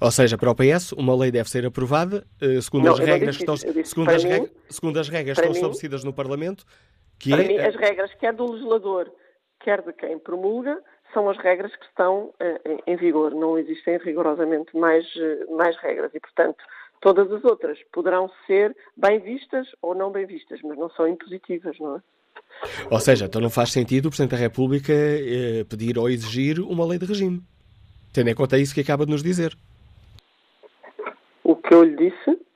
[0.00, 3.36] Ou seja, para o PS, uma lei deve ser aprovada eh, segundo não, as regras
[3.36, 6.64] que estão, segundo as, mim, segundo as regras estão mim, estabelecidas no Parlamento.
[7.18, 7.48] Que para é...
[7.48, 9.10] mim, as regras, quer do legislador,
[9.60, 10.78] quer de quem promulga,
[11.12, 13.34] são as regras que estão uh, em vigor.
[13.34, 16.58] Não existem rigorosamente mais, uh, mais regras e, portanto,
[17.00, 21.78] todas as outras poderão ser bem vistas ou não bem vistas, mas não são impositivas,
[21.78, 22.00] não é?
[22.90, 26.86] Ou seja, então não faz sentido o Presidente da República eh, pedir ou exigir uma
[26.86, 27.42] lei de regime,
[28.12, 29.56] tendo em conta isso que acaba de nos dizer
[31.72, 32.46] que eu lhe disse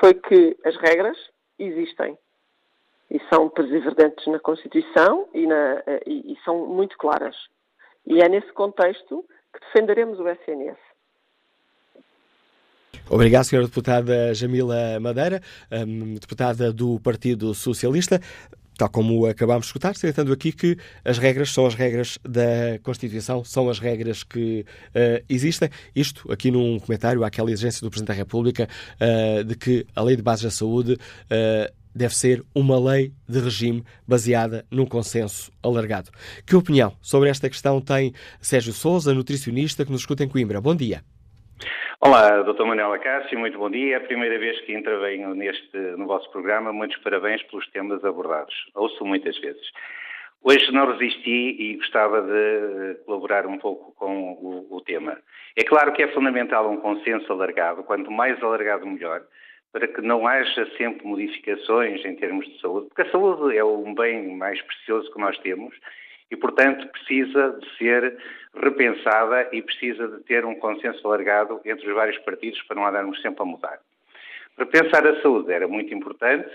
[0.00, 1.16] foi que as regras
[1.60, 2.18] existem
[3.08, 7.36] e são presidentes na Constituição e, na, e, e, são muito claras.
[8.04, 10.78] E é nesse contexto que defenderemos o SNS.
[13.08, 13.60] Obrigado, Sra.
[13.62, 18.20] Deputada Jamila Madeira, um, deputada do Partido Socialista.
[18.76, 23.44] Tal como acabámos de escutar, salientando aqui que as regras são as regras da Constituição,
[23.44, 25.68] são as regras que uh, existem.
[25.94, 28.68] Isto aqui num comentário àquela exigência do Presidente da República
[29.00, 33.38] uh, de que a Lei de Bases da Saúde uh, deve ser uma lei de
[33.38, 36.10] regime baseada num consenso alargado.
[36.44, 40.60] Que opinião sobre esta questão tem Sérgio Souza, nutricionista, que nos escuta em Coimbra?
[40.60, 41.04] Bom dia.
[42.00, 42.64] Olá, Dr.
[42.64, 43.94] Manuel Acácio, muito bom dia.
[43.94, 46.72] É a primeira vez que intervenho neste, no vosso programa.
[46.72, 48.54] Muitos parabéns pelos temas abordados.
[48.74, 49.62] Ouço muitas vezes.
[50.42, 55.18] Hoje não resisti e gostava de colaborar um pouco com o, o tema.
[55.56, 59.22] É claro que é fundamental um consenso alargado, quanto mais alargado melhor,
[59.72, 63.94] para que não haja sempre modificações em termos de saúde, porque a saúde é um
[63.94, 65.74] bem mais precioso que nós temos
[66.34, 68.18] e, portanto, precisa de ser
[68.56, 73.22] repensada e precisa de ter um consenso alargado entre os vários partidos para não andarmos
[73.22, 73.78] sempre a mudar.
[74.58, 76.50] Repensar a saúde era muito importante,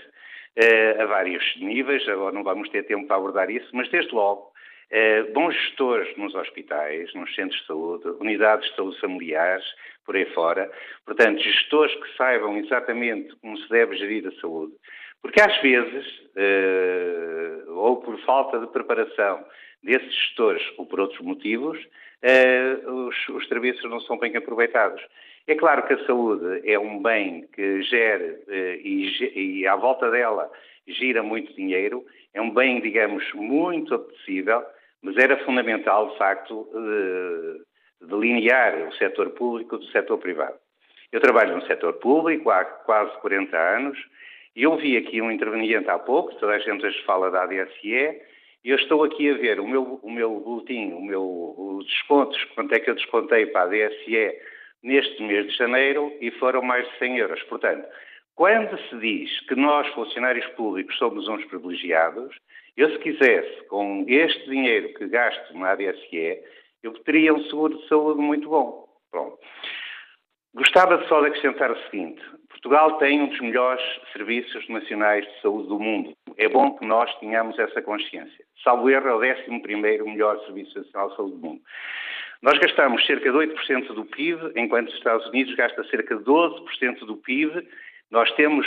[0.54, 4.52] eh, a vários níveis, agora não vamos ter tempo para abordar isso, mas desde logo,
[4.90, 9.64] eh, bons gestores nos hospitais, nos centros de saúde, unidades de saúde familiares,
[10.04, 10.70] por aí fora,
[11.06, 14.74] portanto, gestores que saibam exatamente como se deve gerir a saúde,
[15.22, 19.44] porque às vezes, eh, ou por falta de preparação
[19.82, 21.78] desses gestores ou por outros motivos,
[22.22, 25.02] eh, os, os serviços não são bem aproveitados.
[25.46, 30.10] É claro que a saúde é um bem que gera eh, e, e à volta
[30.10, 30.50] dela
[30.86, 34.62] gira muito dinheiro, é um bem, digamos, muito apetecível,
[35.02, 36.68] mas era fundamental, de facto,
[38.00, 40.56] delinear o setor público do setor privado.
[41.12, 43.98] Eu trabalho no setor público há quase 40 anos
[44.54, 48.20] e eu vi aqui um interveniente há pouco, toda a gente hoje fala da ADSE,
[48.64, 52.74] eu estou aqui a ver o meu, o meu boletim, o meu, os descontos, quanto
[52.74, 54.36] é que eu descontei para a DSE
[54.82, 57.42] neste mês de janeiro e foram mais de 100 euros.
[57.44, 57.86] Portanto,
[58.34, 62.34] quando se diz que nós, funcionários públicos, somos uns privilegiados,
[62.76, 66.40] eu se quisesse, com este dinheiro que gasto na ADSE,
[66.82, 68.88] eu teria um seguro de saúde muito bom.
[69.10, 69.38] Pronto.
[70.54, 72.22] Gostava só de acrescentar o seguinte:
[72.62, 76.12] Portugal tem um dos melhores serviços nacionais de saúde do mundo.
[76.36, 78.44] É bom que nós tenhamos essa consciência.
[78.62, 81.60] Salvo erro, é o 11 melhor Serviço Nacional de Saúde do mundo.
[82.42, 87.06] Nós gastamos cerca de 8% do PIB, enquanto os Estados Unidos gasta cerca de 12%
[87.06, 87.66] do PIB.
[88.10, 88.66] Nós temos,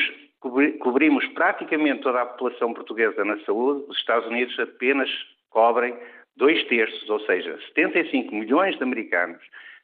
[0.79, 5.09] cobrimos praticamente toda a população portuguesa na saúde, os Estados Unidos apenas
[5.51, 5.95] cobrem
[6.35, 9.41] dois terços, ou seja, 75 milhões de americanos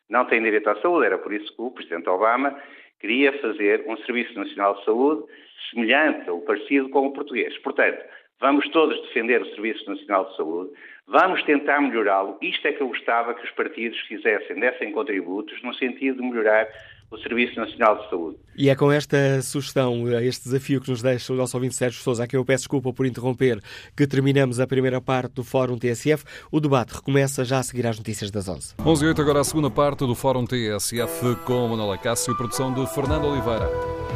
[0.09, 1.05] não têm direito à saúde.
[1.05, 2.59] Era por isso que o Presidente Obama
[2.99, 5.23] queria fazer um Serviço Nacional de Saúde
[5.69, 7.57] semelhante ou parecido com o português.
[7.59, 8.03] Portanto,
[8.39, 10.71] vamos todos defender o Serviço Nacional de Saúde,
[11.07, 12.38] vamos tentar melhorá-lo.
[12.41, 16.67] Isto é que eu gostava que os partidos fizessem, dessem contributos no sentido de melhorar
[17.11, 18.37] o Serviço Nacional de Saúde.
[18.55, 22.23] E é com esta sugestão, este desafio que nos deixa o nosso ouvinte Sérgio Sousa,
[22.23, 23.59] a quem eu peço desculpa por interromper,
[23.95, 26.23] que terminamos a primeira parte do Fórum TSF.
[26.51, 28.75] O debate recomeça já a seguir às notícias das 11.
[28.85, 32.85] 11 e 8, agora a segunda parte do Fórum TSF com Manuela Cássio, produção de
[32.93, 34.08] Fernando Oliveira.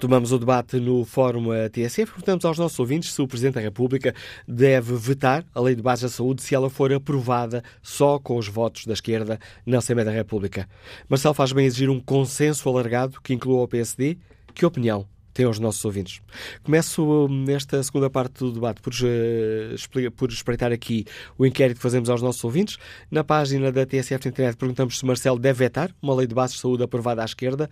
[0.00, 2.12] Retomamos o debate no Fórum TSF.
[2.12, 4.14] Perguntamos aos nossos ouvintes se o Presidente da República
[4.48, 8.48] deve vetar a Lei de Base da Saúde se ela for aprovada só com os
[8.48, 10.66] votos da esquerda na Assembleia da República.
[11.06, 14.16] Marcelo faz bem exigir um consenso alargado que inclua o PSD.
[14.54, 16.22] Que opinião têm os nossos ouvintes?
[16.62, 21.04] Começo nesta segunda parte do debate por, uh, por espreitar aqui
[21.36, 22.78] o inquérito que fazemos aos nossos ouvintes.
[23.10, 26.60] Na página da TSF internet perguntamos se Marcelo deve vetar uma lei de base de
[26.60, 27.68] saúde aprovada à esquerda.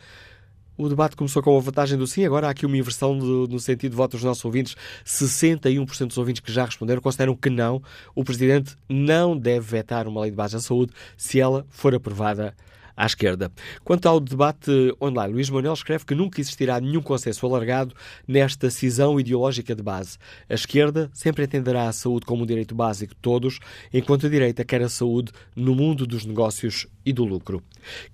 [0.79, 3.59] O debate começou com a vantagem do sim, agora há aqui uma inversão do, no
[3.59, 4.77] sentido de votos dos nossos ouvintes.
[5.05, 7.83] 61% dos ouvintes que já responderam consideram que não,
[8.14, 12.55] o Presidente não deve vetar uma lei de base da saúde se ela for aprovada
[12.99, 13.53] à esquerda.
[13.85, 17.94] Quanto ao debate online, Luís Manuel escreve que nunca existirá nenhum consenso alargado
[18.27, 20.19] nesta cisão ideológica de base.
[20.51, 23.61] A esquerda sempre entenderá a saúde como um direito básico de todos,
[23.94, 27.63] enquanto a direita quer a saúde no mundo dos negócios e do lucro.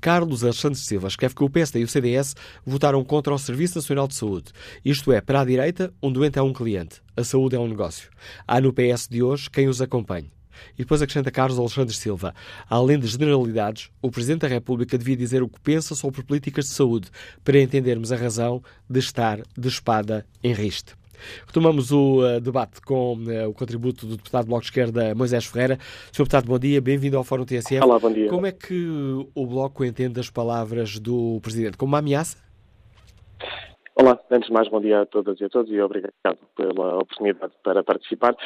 [0.03, 4.07] Carlos Alexandre Silva escreve que o PSD e o CDS votaram contra o Serviço Nacional
[4.07, 4.53] de Saúde.
[4.85, 8.11] Isto é, para a direita, um doente é um cliente, a saúde é um negócio.
[8.47, 10.31] Há no PS de hoje quem os acompanhe.
[10.75, 12.35] E depois acrescenta Carlos Alexandre Silva.
[12.69, 16.73] Além de generalidades, o Presidente da República devia dizer o que pensa sobre políticas de
[16.73, 17.09] saúde
[17.43, 20.95] para entendermos a razão de estar de espada em riste.
[21.47, 25.47] Retomamos o uh, debate com uh, o contributo do deputado do Bloco de Esquerda, Moisés
[25.47, 25.79] Ferreira.
[26.13, 26.19] Sr.
[26.19, 27.81] Deputado, bom dia, bem-vindo ao Fórum TSF.
[27.83, 28.29] Olá, bom dia.
[28.29, 28.87] Como é que
[29.35, 31.77] o Bloco entende as palavras do Presidente?
[31.77, 32.37] Como uma ameaça?
[33.97, 36.13] Olá, antes de mais, bom dia a todas e a todos e obrigado
[36.57, 38.37] pela oportunidade para participar.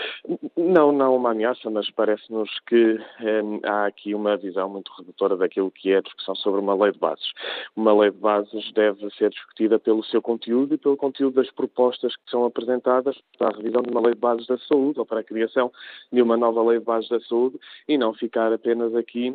[0.54, 5.70] Não, não uma ameaça, mas parece-nos que eh, há aqui uma visão muito redutora daquilo
[5.70, 7.32] que é a discussão sobre uma lei de bases.
[7.74, 12.14] Uma lei de bases deve ser discutida pelo seu conteúdo e pelo conteúdo das propostas
[12.14, 15.20] que são apresentadas para a revisão de uma lei de bases da saúde ou para
[15.20, 15.72] a criação
[16.12, 19.34] de uma nova lei de bases da saúde e não ficar apenas aqui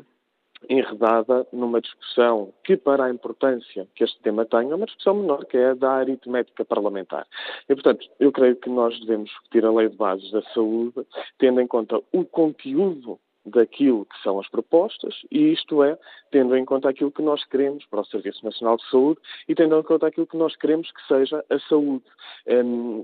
[0.69, 5.45] enredada numa discussão que, para a importância que este tema tem, é uma discussão menor,
[5.45, 7.27] que é a da aritmética parlamentar.
[7.67, 11.05] E, portanto, eu creio que nós devemos discutir a lei de bases da saúde,
[11.37, 15.97] tendo em conta o conteúdo daquilo que são as propostas, e isto é,
[16.31, 19.77] tendo em conta aquilo que nós queremos para o Serviço Nacional de Saúde e tendo
[19.77, 22.03] em conta aquilo que nós queremos que seja a saúde.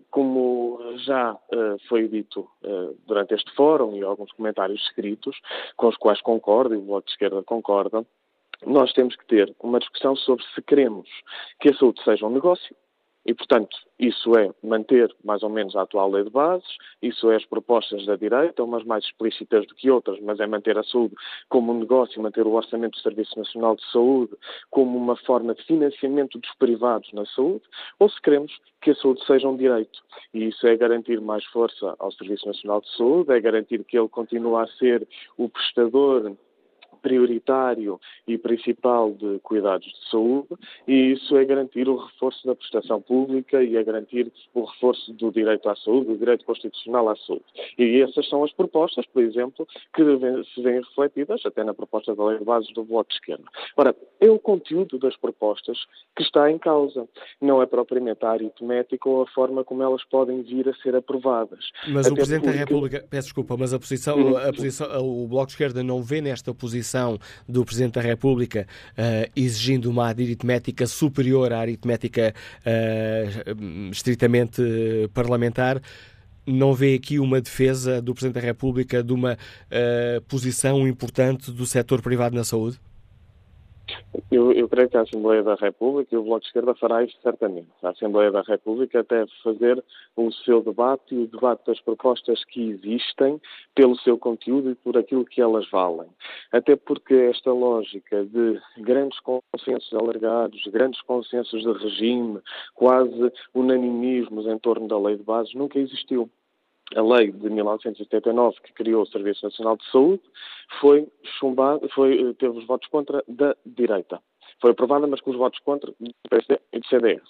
[0.09, 5.37] Como já eh, foi dito eh, durante este fórum e alguns comentários escritos,
[5.75, 8.05] com os quais concordo e o Bloco de Esquerda concorda,
[8.65, 11.09] nós temos que ter uma discussão sobre se queremos
[11.59, 12.75] que a saúde seja um negócio
[13.25, 16.67] e, portanto, isso é manter mais ou menos a atual lei de bases,
[17.01, 20.77] isso é as propostas da direita, umas mais explícitas do que outras, mas é manter
[20.77, 21.13] a saúde
[21.49, 24.33] como um negócio, manter o orçamento do Serviço Nacional de Saúde
[24.69, 27.63] como uma forma de financiamento dos privados na saúde,
[27.99, 29.99] ou se queremos que a saúde seja um direito.
[30.33, 34.07] E isso é garantir mais força ao Serviço Nacional de Saúde, é garantir que ele
[34.07, 35.07] continue a ser
[35.37, 36.35] o prestador
[37.01, 40.47] prioritário e principal de cuidados de saúde
[40.87, 45.31] e isso é garantir o reforço da prestação pública e é garantir o reforço do
[45.31, 47.43] direito à saúde, do direito constitucional à saúde.
[47.77, 50.03] E essas são as propostas, por exemplo, que
[50.53, 53.43] se vêm refletidas até na proposta da lei de bases do Bloco de Esquerda.
[53.77, 55.77] Ora, é o conteúdo das propostas
[56.15, 57.07] que está em causa,
[57.41, 61.71] não é propriamente a aritmética ou a forma como elas podem vir a ser aprovadas.
[61.87, 62.57] Mas até o Presidente porque...
[62.57, 64.37] da República, peço desculpa, mas a posição, uhum.
[64.37, 66.88] a posição, o Bloco de Esquerda não vê nesta posição
[67.47, 68.67] do Presidente da República
[68.97, 72.33] uh, exigindo uma aritmética superior à aritmética
[72.65, 74.61] uh, estritamente
[75.13, 75.81] parlamentar,
[76.45, 81.65] não vê aqui uma defesa do Presidente da República de uma uh, posição importante do
[81.65, 82.79] setor privado na saúde?
[84.31, 87.17] Eu, eu, creio que a Assembleia da República e o Bloco de Esquerda fará isso
[87.21, 87.69] certamente.
[87.81, 89.83] A Assembleia da República deve fazer
[90.15, 93.41] o seu debate e o debate das propostas que existem
[93.73, 96.09] pelo seu conteúdo e por aquilo que elas valem.
[96.51, 102.39] Até porque esta lógica de grandes consensos alargados, grandes consensos de regime,
[102.75, 106.29] quase unanimismos em torno da lei de bases, nunca existiu
[106.95, 110.23] a lei de 1979 que criou o Serviço Nacional de Saúde
[110.79, 111.07] foi
[111.39, 114.21] chumbada, foi, eh, teve os votos contra da direita.
[114.61, 117.23] Foi aprovada, mas com os votos contra do PSD e do CDS.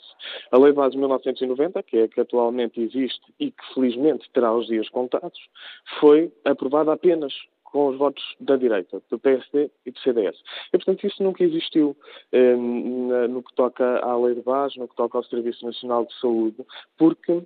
[0.51, 4.29] A Lei de Base de 1990, que é a que atualmente existe e que felizmente
[4.33, 5.39] terá os dias contados,
[5.99, 7.33] foi aprovada apenas
[7.63, 10.37] com os votos da direita, do PSD e do CDS.
[10.73, 11.95] E, portanto, isso nunca existiu
[12.31, 16.19] eh, no que toca à Lei de Base, no que toca ao Serviço Nacional de
[16.19, 16.65] Saúde,
[16.97, 17.43] porque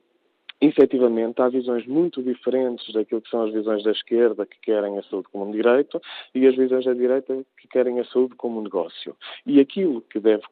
[0.67, 5.03] efetivamente há visões muito diferentes daquilo que são as visões da esquerda que querem a
[5.03, 6.01] saúde como um direito
[6.33, 9.15] e as visões da direita que querem a saúde como um negócio.
[9.45, 10.43] E aquilo que deve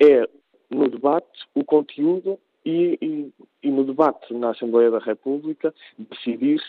[0.00, 0.28] é
[0.68, 6.64] no debate o conteúdo e, e, e, no debate na Assembleia da República decidir-se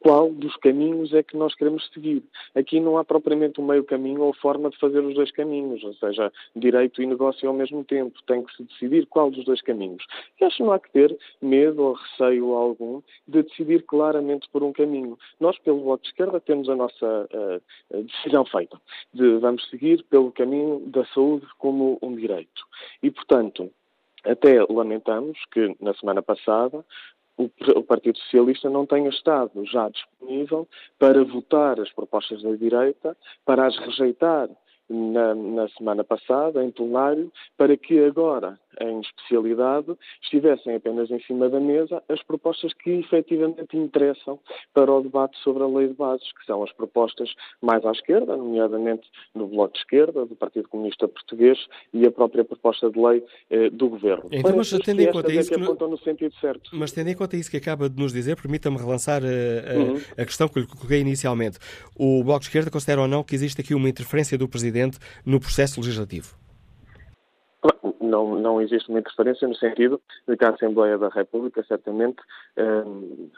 [0.00, 2.22] qual dos caminhos é que nós queremos seguir.
[2.54, 5.92] Aqui não há propriamente um meio caminho ou forma de fazer os dois caminhos, ou
[5.94, 8.18] seja, direito e negócio ao mesmo tempo.
[8.26, 10.02] Tem que se decidir qual dos dois caminhos.
[10.40, 14.62] E acho que não há que ter medo ou receio algum de decidir claramente por
[14.62, 15.18] um caminho.
[15.38, 18.80] Nós, pelo Bloco de Esquerda, temos a nossa uh, decisão feita.
[19.12, 22.62] De, vamos seguir pelo caminho da saúde como um direito.
[23.02, 23.70] E, portanto,
[24.24, 26.84] até lamentamos que na semana passada
[27.38, 30.68] o Partido Socialista não tenha estado já disponível
[30.98, 33.16] para votar as propostas da direita,
[33.46, 34.48] para as rejeitar
[34.90, 41.48] na, na, semana passada, em plenário, para que agora, em especialidade, estivessem apenas em cima
[41.48, 44.38] da mesa as propostas que efetivamente interessam
[44.74, 47.32] para o debate sobre a lei de bases, que são as propostas
[47.62, 51.58] mais à esquerda, nomeadamente no Bloco de Esquerda, do Partido Comunista Português
[51.94, 54.28] e a própria proposta de lei eh, do Governo.
[54.32, 56.70] Então, mas tendo em conta é isso que, que no sentido certo.
[56.72, 59.78] Mas tendo em conta isso que acaba de nos dizer, permita-me relançar a, eh, a,
[59.78, 60.00] uhum.
[60.18, 61.58] a questão que lhe coloquei inicialmente.
[61.96, 64.79] O Bloco de Esquerda considera ou não que existe aqui uma interferência do Presidente
[65.24, 66.36] No processo legislativo?
[68.00, 72.20] Não, não existe uma interferência no sentido de que a Assembleia da República certamente
[72.56, 73.30] hum,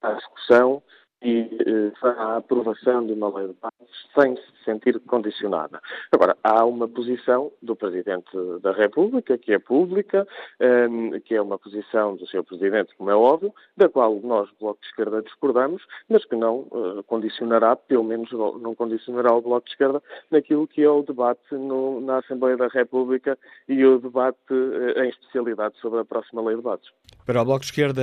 [0.00, 0.82] a discussão
[1.24, 3.74] e eh, a aprovação de uma lei de bases
[4.14, 5.80] sem se sentir condicionada.
[6.12, 10.26] Agora, há uma posição do Presidente da República, que é pública,
[10.60, 14.80] ehm, que é uma posição do seu Presidente, como é óbvio, da qual nós, Bloco
[14.80, 19.72] de Esquerda, discordamos, mas que não uh, condicionará, pelo menos não condicionará o Bloco de
[19.72, 25.02] Esquerda naquilo que é o debate no, na Assembleia da República e o debate uh,
[25.02, 26.86] em especialidade sobre a próxima lei de bases.
[27.26, 28.02] Para o Bloco de Esquerda,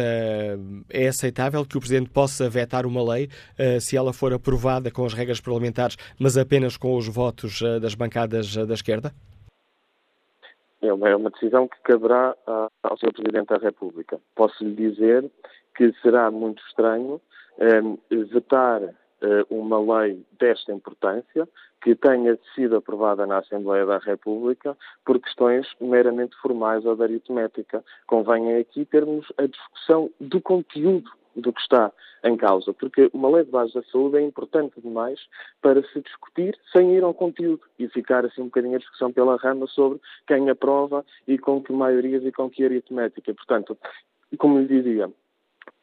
[0.90, 5.06] é aceitável que o Presidente possa vetar uma lei uh, se ela for aprovada com
[5.06, 9.12] as regras parlamentares, mas apenas com os votos uh, das bancadas da esquerda?
[10.82, 12.36] É é uma decisão que caberá
[12.82, 13.14] ao Sr.
[13.14, 14.20] Presidente da República.
[14.36, 15.30] Posso lhe dizer
[15.76, 17.22] que será muito estranho
[18.34, 18.82] vetar
[19.50, 21.48] uma lei desta importância,
[21.82, 27.84] que tenha sido aprovada na Assembleia da República por questões meramente formais ou de aritmética.
[28.06, 31.92] Convém aqui termos a discussão do conteúdo do que está
[32.24, 35.20] em causa, porque uma lei de base da saúde é importante demais
[35.62, 39.38] para se discutir sem ir ao conteúdo e ficar assim um bocadinho a discussão pela
[39.38, 43.34] rama sobre quem aprova e com que maiorias e com que aritmética.
[43.34, 43.78] Portanto,
[44.38, 45.10] como lhe dizia,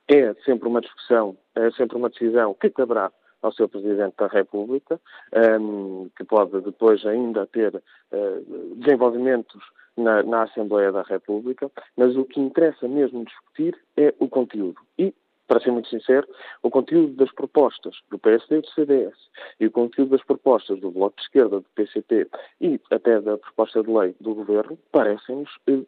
[0.07, 3.11] é sempre uma discussão, é sempre uma decisão que caberá
[3.43, 5.01] ao seu Presidente da República,
[5.33, 9.63] um, ehm, que pode depois ainda ter uh, desenvolvimentos
[9.97, 14.81] na, na, Assembleia da República, mas o que interessa mesmo discutir é o conteúdo.
[14.99, 15.13] E,
[15.47, 16.27] para ser muito sincero,
[16.63, 19.17] o conteúdo das propostas do PSD e do CDS
[19.59, 22.29] e o conteúdo das propostas do Bloco de Esquerda, do PCP
[22.61, 25.87] e até da proposta de lei do Governo parecem-nos uh,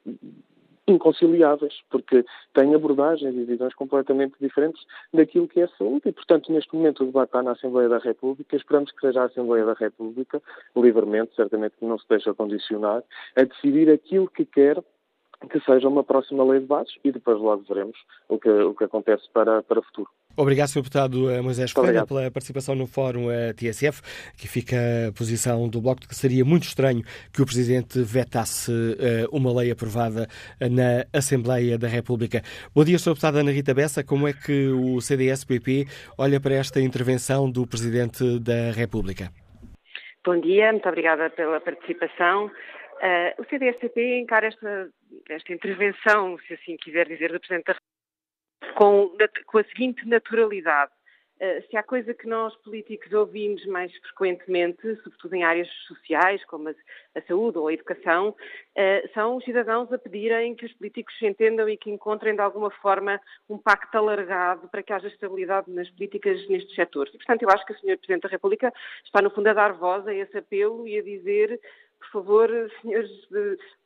[0.91, 2.25] inconciliáveis, porque
[2.55, 4.83] têm abordagens e visões completamente diferentes
[5.13, 6.09] daquilo que é saúde.
[6.09, 8.57] E, portanto, neste momento o debate está na Assembleia da República.
[8.57, 10.43] Esperamos que seja a Assembleia da República,
[10.77, 13.03] livremente, certamente que não se deixa condicionar,
[13.37, 14.83] a decidir aquilo que quer
[15.49, 17.97] que seja uma próxima lei de bases e depois logo veremos
[18.29, 20.09] o que, o que acontece para, para o futuro.
[20.37, 20.81] Obrigado, Sr.
[20.81, 24.01] Deputado eh, Moisés Ferreira, pela participação no Fórum eh, TSF,
[24.37, 24.77] que fica
[25.09, 29.53] a posição do Bloco de que seria muito estranho que o Presidente vetasse eh, uma
[29.53, 30.29] lei aprovada
[30.61, 32.43] na Assembleia da República.
[32.75, 33.11] Bom dia, Sr.
[33.11, 34.05] Deputada Ana Rita Bessa.
[34.05, 35.87] Como é que o CDS-PP
[36.17, 39.31] olha para esta intervenção do Presidente da República?
[40.25, 42.51] Bom dia, muito obrigada pela participação.
[43.01, 44.91] Uh, o CDS-PP encara esta,
[45.31, 47.77] esta intervenção, se assim quiser dizer, do Presidente da
[48.77, 50.93] com, com a seguinte naturalidade.
[51.41, 56.69] Uh, se há coisa que nós políticos ouvimos mais frequentemente, sobretudo em áreas sociais, como
[56.69, 56.75] a,
[57.17, 61.27] a saúde ou a educação, uh, são os cidadãos a pedirem que os políticos se
[61.27, 65.89] entendam e que encontrem de alguma forma um pacto alargado para que haja estabilidade nas
[65.89, 67.15] políticas nestes setores.
[67.15, 67.97] E, portanto, eu acho que o Sr.
[67.97, 68.71] Presidente da República
[69.03, 71.59] está, no fundo, a dar voz a esse apelo e a dizer
[72.01, 73.11] por favor, senhores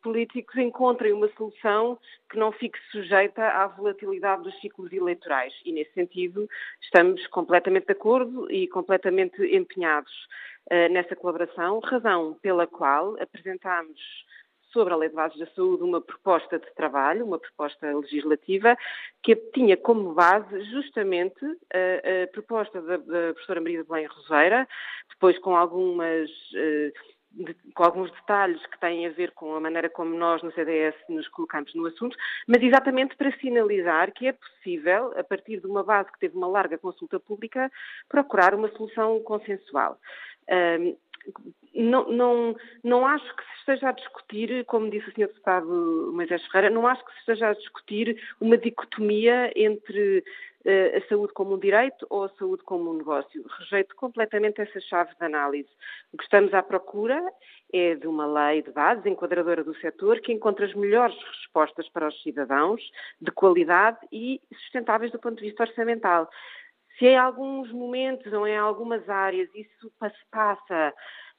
[0.02, 1.98] políticos, encontrem uma solução
[2.30, 5.52] que não fique sujeita à volatilidade dos ciclos eleitorais.
[5.64, 6.48] E, nesse sentido,
[6.80, 10.12] estamos completamente de acordo e completamente empenhados
[10.70, 14.00] uh, nessa colaboração, razão pela qual apresentámos
[14.72, 18.76] sobre a Lei de Bases da Saúde uma proposta de trabalho, uma proposta legislativa,
[19.22, 24.68] que tinha como base justamente a, a proposta da, da professora Maria de Belém Roseira,
[25.08, 26.92] depois com algumas uh,
[27.34, 30.94] de, com alguns detalhes que têm a ver com a maneira como nós no CDS
[31.08, 32.16] nos colocamos no assunto,
[32.46, 36.46] mas exatamente para sinalizar que é possível, a partir de uma base que teve uma
[36.46, 37.70] larga consulta pública,
[38.08, 39.98] procurar uma solução consensual.
[40.48, 40.96] Um,
[41.74, 45.26] não, não, não acho que se esteja a discutir, como disse o Sr.
[45.28, 50.22] Deputado Moisés Ferreira, não acho que se esteja a discutir uma dicotomia entre
[50.66, 53.44] a saúde como um direito ou a saúde como um negócio.
[53.58, 55.68] Rejeito completamente essa chave de análise.
[56.12, 57.22] O que estamos à procura
[57.72, 62.08] é de uma lei de base enquadradora do setor que encontre as melhores respostas para
[62.08, 62.80] os cidadãos,
[63.20, 66.28] de qualidade e sustentáveis do ponto de vista orçamental.
[66.98, 69.92] Se em alguns momentos ou em algumas áreas isso
[70.30, 70.94] passa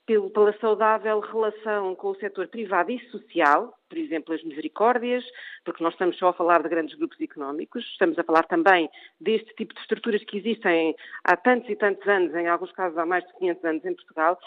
[0.06, 5.24] pela saudável relação com o setor privado e social, por exemplo, as misericórdias,
[5.64, 8.90] porque nós estamos só a falar de grandes grupos económicos, estamos a falar também
[9.20, 13.06] deste tipo de estruturas que existem há tantos e tantos anos, em alguns casos há
[13.06, 14.40] mais de 500 anos em Portugal.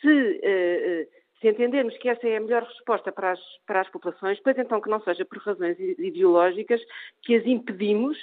[0.00, 4.40] Se, uh, se entendermos que essa é a melhor resposta para as, para as populações,
[4.42, 6.80] pois então que não seja por razões ideológicas
[7.20, 8.16] que as impedimos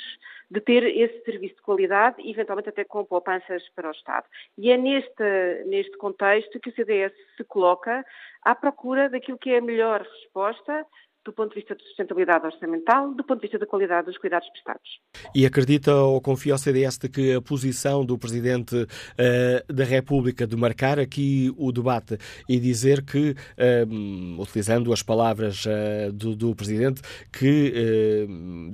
[0.50, 4.26] de ter esse serviço de qualidade e eventualmente até com poupanças para o Estado.
[4.58, 8.04] E é neste, neste contexto que o CDS se coloca
[8.42, 10.84] à procura daquilo que é a melhor resposta
[11.24, 14.50] do ponto de vista de sustentabilidade orçamental, do ponto de vista da qualidade dos cuidados
[14.50, 15.00] prestados.
[15.36, 20.48] E acredita ou confia ao CDS de que a posição do Presidente uh, da República
[20.48, 22.18] de marcar aqui o debate
[22.50, 27.02] e dizer que, uh, utilizando as palavras uh, do, do, Presidente,
[27.32, 28.28] que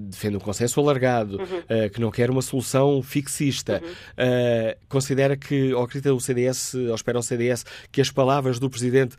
[0.09, 1.89] defende um consenso alargado, uhum.
[1.93, 4.73] que não quer uma solução fixista, uhum.
[4.89, 9.15] considera que, ou acredita o CDS, ou espera o CDS, que as palavras do Presidente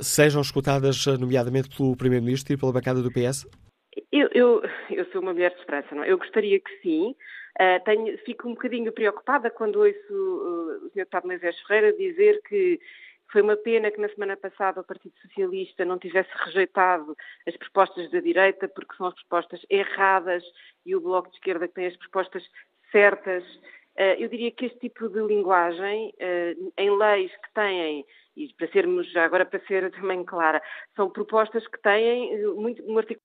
[0.00, 3.46] sejam escutadas, nomeadamente pelo Primeiro-Ministro e pela bancada do PS?
[4.10, 6.04] Eu, eu, eu, sou uma mulher de esperança, não?
[6.04, 6.10] É?
[6.10, 7.14] Eu gostaria que sim.
[7.60, 10.96] Uh, tenho, fico um bocadinho preocupada quando ouço uh, o Sr.
[10.96, 12.80] Deputado Moisés Ferreira dizer que
[13.30, 17.14] foi uma pena que na semana passada o Partido Socialista não tivesse rejeitado
[17.46, 20.42] as propostas da direita, porque são as propostas erradas
[20.84, 22.42] e o Bloco de Esquerda que tem as propostas
[22.90, 23.44] certas.
[23.98, 26.14] Uh, eu diria que este tipo de linguagem,
[26.78, 28.04] em leis que têm
[28.36, 30.62] e para sermos, já agora para ser também clara,
[30.96, 33.20] são propostas que têm muito, um artigo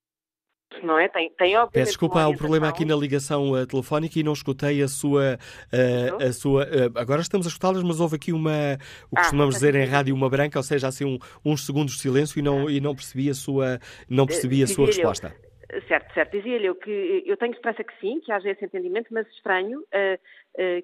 [0.84, 1.08] não é?
[1.08, 1.72] Tem, tem obviamente.
[1.72, 5.40] Peço desculpa, há um problema aqui na ligação uh, telefónica e não escutei a sua.
[5.72, 8.78] Uh, a sua uh, agora estamos a escutá-las, mas houve aqui uma.
[9.10, 11.96] O que ah, costumamos dizer em rádio, uma branca, ou seja, assim um, uns segundos
[11.96, 13.80] de silêncio e não, e não percebi a sua,
[14.10, 15.34] não percebi a sua resposta.
[15.88, 16.32] Certo, certo.
[16.32, 19.84] Dizia-lhe eu que eu tenho esperança que sim, que haja esse entendimento, mas estranho uh,
[19.84, 20.20] uh,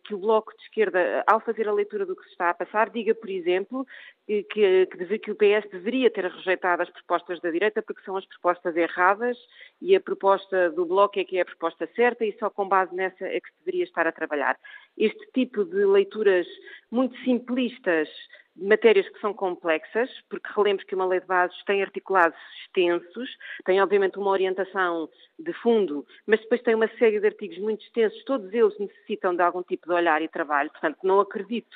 [0.04, 2.90] que o Bloco de Esquerda, ao fazer a leitura do que se está a passar,
[2.90, 3.86] diga, por exemplo,
[4.28, 8.26] que, que, que o PS deveria ter rejeitado as propostas da direita porque são as
[8.26, 9.38] propostas erradas
[9.82, 12.94] e a proposta do Bloco é que é a proposta certa e só com base
[12.96, 14.58] nessa é que se deveria estar a trabalhar.
[14.98, 16.48] Este tipo de leituras
[16.92, 18.08] muito simplistas
[18.56, 23.30] matérias que são complexas, porque relembro que uma lei de bases tem articulados extensos,
[23.66, 25.10] tem obviamente uma orientação
[25.40, 29.42] de fundo, mas depois tem uma série de artigos muito extensos, todos eles necessitam de
[29.42, 31.76] algum tipo de olhar e trabalho, portanto não acredito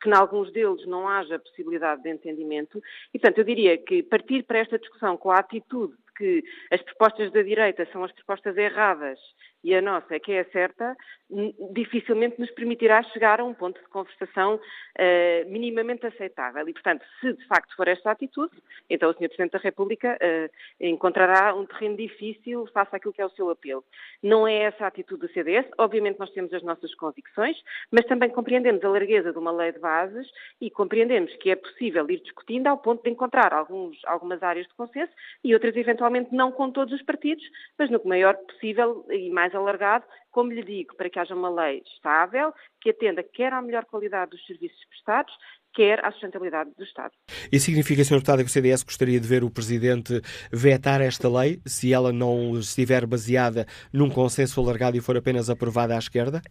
[0.00, 2.80] que em alguns deles não haja possibilidade de entendimento.
[3.12, 6.82] E portanto eu diria que partir para esta discussão com a atitude de que as
[6.82, 9.18] propostas da direita são as propostas erradas
[9.62, 10.96] e a nossa que é certa,
[11.72, 16.66] dificilmente nos permitirá chegar a um ponto de conversação uh, minimamente aceitável.
[16.68, 18.52] E, portanto, se de facto for esta atitude,
[18.88, 19.28] então o Sr.
[19.28, 20.50] Presidente da República uh,
[20.80, 23.84] encontrará um terreno difícil face àquilo que é o seu apelo.
[24.22, 27.56] Não é essa a atitude do CDS, obviamente nós temos as nossas convicções,
[27.90, 30.26] mas também compreendemos a largueza de uma lei de bases
[30.60, 34.74] e compreendemos que é possível ir discutindo ao ponto de encontrar alguns, algumas áreas de
[34.74, 35.12] consenso
[35.44, 37.44] e outras eventualmente não com todos os partidos,
[37.78, 41.50] mas no que maior possível e mais alargado, como lhe digo, para que haja uma
[41.50, 45.32] lei estável, que atenda quer à melhor qualidade dos serviços prestados,
[45.74, 47.12] quer à sustentabilidade do Estado.
[47.52, 48.14] E significa, Sr.
[48.14, 50.20] Deputado, que o CDS gostaria de ver o Presidente
[50.52, 55.94] vetar esta lei, se ela não estiver baseada num consenso alargado e for apenas aprovada
[55.94, 56.42] à esquerda?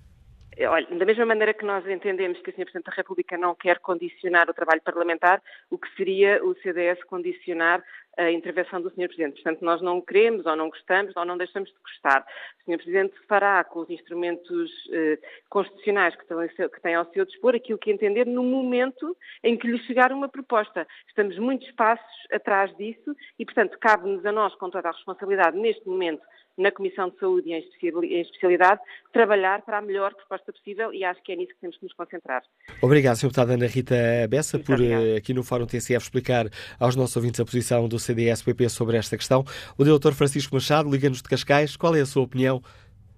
[0.60, 2.64] Olha, da mesma maneira que nós entendemos que o Sr.
[2.64, 5.40] Presidente da República não quer condicionar o trabalho parlamentar,
[5.70, 7.84] o que seria o CDS condicionar
[8.18, 9.08] a intervenção do Sr.
[9.08, 9.42] Presidente.
[9.42, 12.26] Portanto, nós não queremos ou não gostamos ou não deixamos de gostar.
[12.62, 12.78] O Sr.
[12.78, 17.78] Presidente fará com os instrumentos eh, constitucionais que, estão, que tem ao seu dispor aquilo
[17.78, 20.88] que entender no momento em que lhe chegar uma proposta.
[21.08, 25.88] Estamos muitos passos atrás disso e, portanto, cabe-nos a nós, com toda a responsabilidade, neste
[25.88, 26.22] momento,
[26.58, 28.82] na Comissão de Saúde e em especialidade,
[29.14, 31.94] trabalhar para a melhor proposta possível e acho que é nisso que temos que nos
[31.94, 32.42] concentrar.
[32.82, 33.28] Obrigado, Sr.
[33.28, 33.96] Deputada Ana Rita
[34.28, 35.18] Bessa, Muito por obrigado.
[35.18, 36.48] aqui no Fórum TCF explicar
[36.80, 39.44] aos nossos ouvintes a posição do CDS-PP sobre esta questão.
[39.78, 40.14] O Dr.
[40.14, 42.62] Francisco Machado, Liga-nos de Cascais, qual é a sua opinião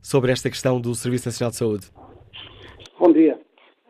[0.01, 1.87] sobre esta questão do Serviço Nacional de Saúde?
[2.99, 3.39] Bom dia.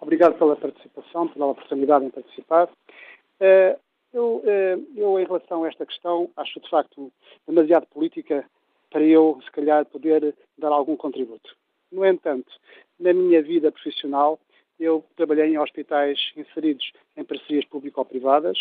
[0.01, 2.69] Obrigado pela participação, pela oportunidade de participar.
[3.39, 3.77] Eh,
[4.13, 7.11] eu, eh, eu, em relação a esta questão, acho de facto
[7.47, 8.45] demasiado política
[8.89, 11.55] para eu, se calhar, poder dar algum contributo.
[11.91, 12.51] No entanto,
[12.99, 14.39] na minha vida profissional,
[14.79, 18.57] eu trabalhei em hospitais inseridos em parcerias público-privadas,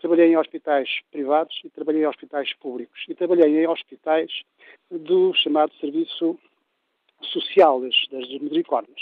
[0.00, 3.04] trabalhei em hospitais privados e trabalhei em hospitais públicos.
[3.08, 4.42] E trabalhei em hospitais
[4.90, 6.38] do chamado Serviço
[7.22, 9.00] Social das, das Misericórdias.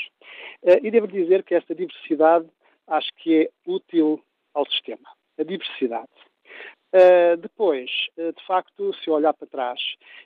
[0.63, 2.47] Eh, e devo dizer que esta diversidade
[2.87, 4.23] acho que é útil
[4.55, 5.09] ao sistema.
[5.39, 6.09] A diversidade.
[6.97, 9.79] Uh, depois, uh, de facto, se eu olhar para trás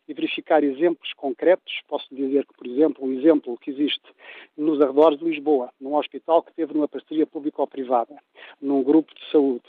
[0.07, 4.09] e verificar exemplos concretos, posso dizer que, por exemplo, um exemplo que existe
[4.57, 8.17] nos arredores de Lisboa, num hospital que teve numa parceria público-privada,
[8.63, 9.65] num grupo de saúde,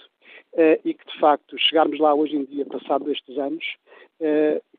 [0.54, 3.66] uh, e que, de facto, chegarmos lá hoje em dia, passado estes anos,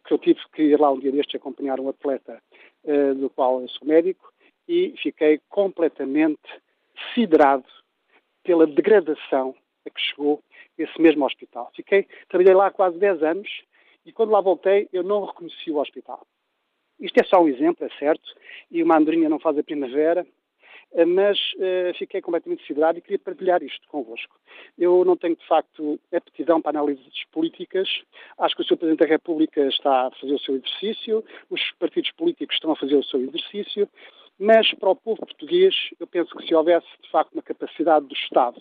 [0.05, 2.41] que eu tive que ir lá um dia destes acompanhar um atleta
[3.17, 4.33] do qual eu sou médico,
[4.69, 6.39] e fiquei completamente
[7.13, 7.65] siderado
[8.45, 9.53] pela degradação
[9.85, 10.41] a que chegou
[10.79, 11.71] esse mesmo hospital.
[11.75, 13.49] Fiquei, trabalhei lá quase 10 anos
[14.05, 16.27] e quando lá voltei eu não reconheci o hospital.
[17.01, 18.23] Isto é só um exemplo, é certo,
[18.71, 20.25] e uma andorinha não faz a primavera,
[20.95, 24.37] eh, mas uh, fiquei completamente decidido e queria partilhar isto convosco.
[24.79, 27.89] Eu não tenho, de facto, aptidão para análises políticas.
[28.39, 28.77] Acho que o Sr.
[28.77, 32.97] Presidente da República está a fazer o seu exercício, os partidos políticos estão a fazer
[32.97, 33.89] o seu exercício,
[34.39, 38.15] mas para o povo português, eu penso que se houvesse, de facto, uma capacidade do
[38.15, 38.61] Estado,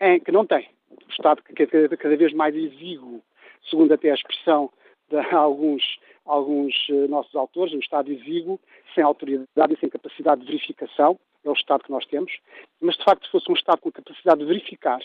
[0.00, 0.68] em, que não tem,
[1.10, 1.66] Estado que é
[1.96, 3.22] cada vez mais exíguo,
[3.68, 4.70] segundo até a expressão
[5.08, 5.82] de alguns,
[6.24, 8.60] alguns uh, nossos autores, um Estado exíguo,
[8.94, 12.32] sem autoridade e sem capacidade de verificação, é o Estado que nós temos,
[12.80, 14.98] mas de facto se fosse um Estado com capacidade de verificar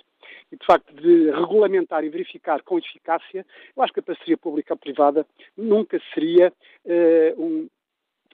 [0.51, 5.25] e de facto de regulamentar e verificar com eficácia, eu acho que a parceria pública-privada
[5.55, 6.51] nunca seria
[6.85, 7.69] uh, um,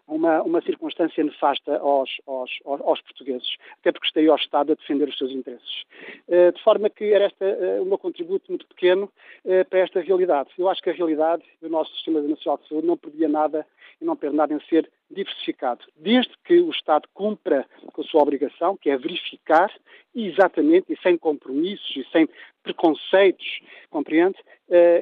[0.08, 5.10] uma, uma circunstância nefasta aos, aos, aos, portugueses, até porque estaria ao Estado a defender
[5.10, 5.84] os seus interesses.
[6.28, 9.12] Uh, de forma que era esta, uh, o meu contributo muito pequeno
[9.44, 10.50] uh, para esta realidade.
[10.58, 13.68] Eu acho que a realidade do nosso Sistema Nacional de Saúde não perdia nada
[14.00, 18.22] e não perde nada em ser diversificado, desde que o Estado cumpra com a sua
[18.22, 19.74] obrigação, que é verificar
[20.14, 22.28] exatamente e sem compromissos e sem
[22.62, 24.38] preconceitos, compreende?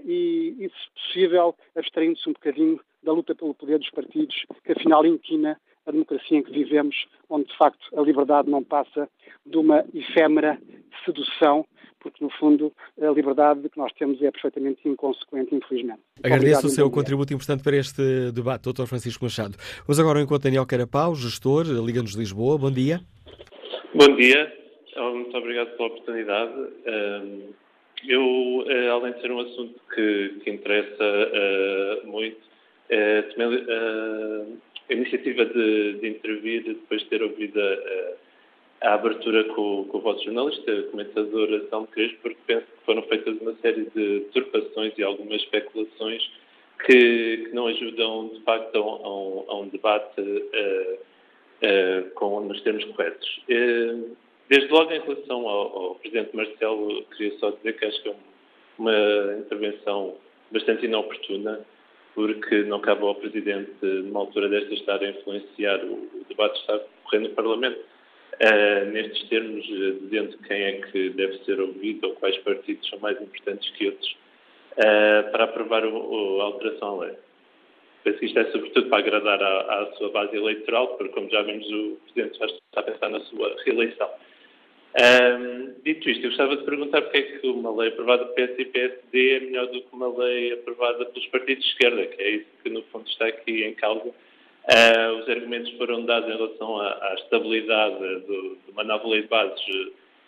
[0.06, 5.06] e, e, se possível, abstraindo-se um bocadinho da luta pelo poder dos partidos, que afinal
[5.06, 6.95] inquina a democracia em que vivemos,
[7.30, 9.08] onde de facto a liberdade não passa
[9.45, 10.60] de uma efêmera
[11.06, 11.66] sedução,
[11.99, 16.01] porque no fundo a liberdade que nós temos é perfeitamente inconsequente, infelizmente.
[16.20, 18.86] Agradeço Obrigado, o seu contributo importante para este debate, Dr.
[18.86, 19.56] Francisco Machado.
[19.88, 22.58] Vamos agora ao encontro Daniel Carapau, gestor, Liga-nos de Lisboa.
[22.58, 22.99] Bom dia.
[23.93, 24.53] Bom dia.
[24.97, 26.53] Muito obrigado pela oportunidade.
[28.08, 32.38] Eu, eh, além de ser um assunto que, que interessa eh, muito,
[32.90, 34.58] eh, tomei uh,
[34.90, 40.02] a iniciativa de, de, intervir depois de ter ouvido a, a abertura com, com, o
[40.02, 44.94] vosso jornalista, a comentadora São Crespo, porque penso que foram feitas uma série de usurpações
[44.98, 46.22] e algumas especulações
[46.86, 52.84] que, que não ajudam, de facto, a, um, a um debate uh, com, nos termos
[52.86, 53.42] corretos.
[54.48, 58.16] Desde logo, em relação ao, ao, Presidente Marcelo, queria só dizer que acho que é
[58.78, 60.16] uma intervenção
[60.52, 61.66] bastante inoportuna
[62.16, 66.80] porque não cabe ao Presidente, numa altura desta, estar a influenciar o, debate que está
[67.03, 72.16] correndo no Parlamento, uh, nestes termos, uh, dizendo quem é que deve ser ouvido ou
[72.16, 74.18] quais partidos são mais importantes que outros,
[74.78, 77.16] uh, para aprovar o, o, a alteração à lei.
[78.05, 81.68] Penso que isto é sobretudo para agradar à, sua base eleitoral, porque, como já vimos,
[81.68, 84.09] o Presidente já está a pensar na sua reeleição.
[84.96, 88.60] Um, dito isto, eu gostava de perguntar porque é que uma lei aprovada pelo PS
[88.60, 92.30] e PSD é melhor do que uma lei aprovada pelos partidos de esquerda, que é
[92.32, 94.08] isso que no fundo está aqui em causa.
[94.08, 99.24] Uh, os argumentos foram dados em relação à, à estabilidade do, de uma nova lei
[99.24, 99.62] de bases.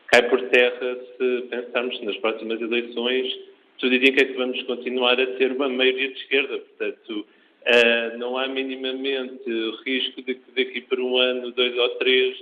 [0.08, 3.40] Cai por terra se pensarmos nas próximas eleições,
[3.80, 6.60] tudo indica que vamos continuar a ter uma maioria de esquerda.
[6.60, 7.26] Portanto,
[7.66, 9.50] uh, não há minimamente
[9.86, 12.38] risco de que daqui por um ano, dois ou três,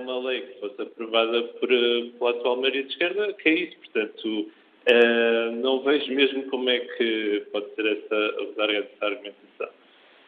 [0.00, 3.76] uma lei que fosse aprovada por, eh, pela atual maioria de esquerda caísse.
[3.76, 4.50] É Portanto,
[4.88, 9.68] uh, não vejo mesmo como é que pode ser essa, usar essa argumentação.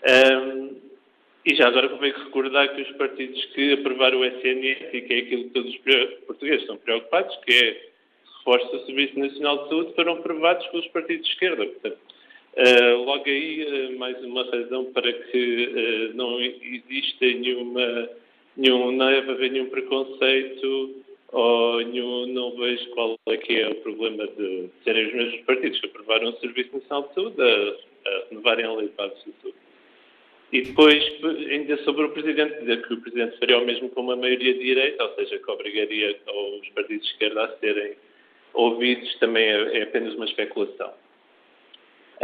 [0.07, 0.77] Um,
[1.47, 5.18] e já agora convém recordar que os partidos que aprovaram o SNS, e que é
[5.18, 5.81] aquilo que todos os
[6.27, 7.89] portugueses estão preocupados, que é
[8.39, 11.66] reforço do Serviço Nacional de Saúde, foram aprovados pelos partidos de esquerda.
[11.66, 11.99] Portanto,
[12.57, 18.09] uh, logo aí, uh, mais uma razão para que não exista nenhuma
[18.57, 21.03] nenhum, não deve haver nenhum preconceito
[21.33, 25.81] ou nenhum, não vejo qual é que é o problema de serem os mesmos partidos
[25.81, 29.65] que aprovaram o Serviço Nacional de Saúde a, a renovarem a lei de de saúde.
[30.53, 31.03] E depois,
[31.51, 34.61] ainda sobre o Presidente, dizer que o Presidente faria o mesmo com uma maioria de
[34.61, 36.17] direita, ou seja, que obrigaria
[36.61, 37.95] os partidos de esquerda a serem
[38.53, 40.93] ouvidos, também é, é apenas uma especulação.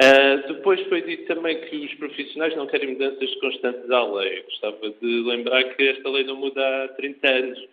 [0.01, 4.43] Uh, depois foi dito também que os profissionais não querem mudanças constantes à lei.
[4.45, 7.69] Gostava de lembrar que esta lei não muda há 30 anos.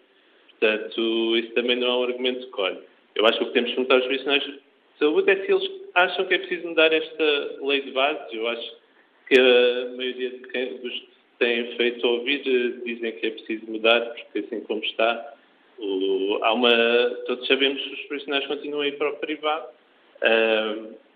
[0.59, 2.80] Portanto, isso também não é um argumento de colhe.
[3.15, 4.59] Eu acho que o que temos que perguntar aos profissionais de
[4.99, 8.36] saúde é se eles acham que é preciso mudar esta lei de base.
[8.36, 8.75] Eu acho
[9.30, 11.07] que a maioria de quem, que
[11.39, 15.34] têm feito ouvir eh, dizem que é preciso mudar, porque assim como está,
[15.80, 16.71] o, há uma,
[17.25, 19.67] todos sabemos que os profissionais continuam a ir para o privado.
[20.17, 21.07] Uh,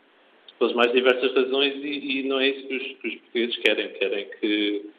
[0.61, 3.93] pelas mais diversas razões e, e não é isso que os, que os, portugueses querem.
[3.93, 4.91] Querem que,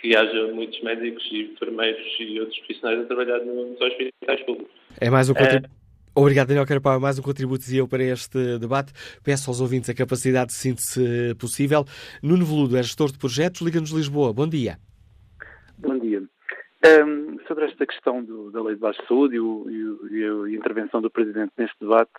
[0.00, 4.74] que haja muitos médicos e enfermeiros e outros profissionais a trabalhar nos hospitais públicos.
[5.00, 5.70] É mais um contributo.
[5.72, 5.86] É...
[6.14, 7.00] Obrigado, Daniel Carapau.
[7.00, 8.92] Mais um contributo eu para este debate.
[9.24, 11.84] Peço aos ouvintes a capacidade de síntese possível.
[12.22, 14.34] Nuno Veludo é gestor de projetos, Liga-nos Lisboa.
[14.34, 14.76] Bom dia.
[15.78, 16.22] Bom dia.
[16.86, 20.54] Um, sobre esta questão do, da Lei de Baixa Saúde e, o, e, o, e,
[20.54, 22.12] a intervenção do Presidente neste debate,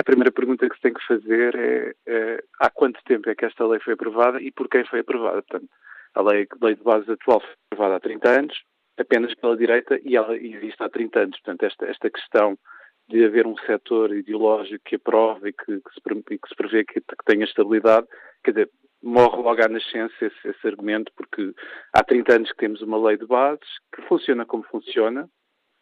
[0.00, 3.44] a primeira pergunta que se tem que fazer é, é, há quanto tempo é que
[3.44, 5.42] esta lei foi aprovada e por quem foi aprovada.
[5.42, 5.70] Portanto,
[6.14, 8.62] a lei, lei de base atual foi aprovada há 30 anos,
[8.98, 11.40] apenas pela direita e ela existe há 30 anos.
[11.40, 12.58] Portanto, esta, esta questão
[13.10, 17.00] de haver um setor ideológico que aprova e que, que, se, que se prevê que,
[17.00, 18.06] que tenha estabilidade,
[18.42, 18.70] quer dizer,
[19.02, 21.52] morre logo à nascença esse, esse, argumento, porque
[21.92, 25.28] há 30 anos que temos uma lei de bases que funciona como funciona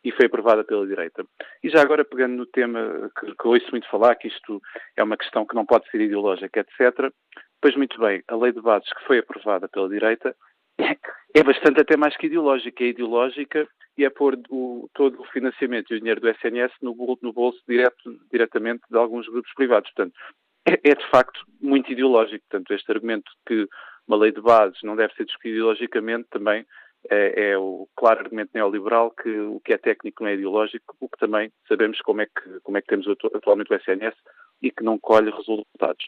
[0.08, 1.22] e foi aprovada pela direita.
[1.62, 4.60] E já agora, pegando no tema que, que ouço muito falar, que isto
[4.96, 7.12] é uma questão que não pode ser ideológica, etc.,
[7.60, 10.34] pois muito bem, a lei de bases que foi aprovada pela direita
[11.34, 12.82] é bastante até mais que ideológica.
[12.82, 16.96] É ideológica e é pôr o, todo o financiamento e o dinheiro do SNS no,
[17.20, 19.90] no bolso direto, diretamente de alguns grupos privados.
[19.90, 20.16] Portanto,
[20.66, 22.42] é, é, de facto muito ideológico.
[22.48, 23.68] Portanto, este argumento que
[24.06, 26.64] uma lei de bases não deve ser discutida ideologicamente também
[27.10, 31.08] é, é, o claro argumento neoliberal que o que é técnico não é ideológico, o
[31.08, 34.14] que também sabemos como é que, como é que temos atualmente o SNS
[34.60, 36.04] e que não colhe resultados.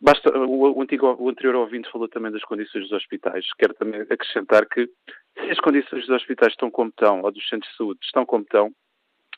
[0.00, 3.44] Basta, o, o, antigo, o anterior ouvinte falou também das condições dos hospitais.
[3.58, 7.70] Quero também acrescentar que se as condições dos hospitais estão como estão, ou dos centros
[7.70, 8.72] de saúde estão como estão,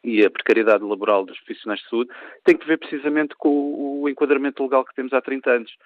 [0.05, 2.11] e a precariedade laboral dos profissionais de saúde,
[2.44, 5.76] tem que ver precisamente com o, o enquadramento legal que temos há 30 anos.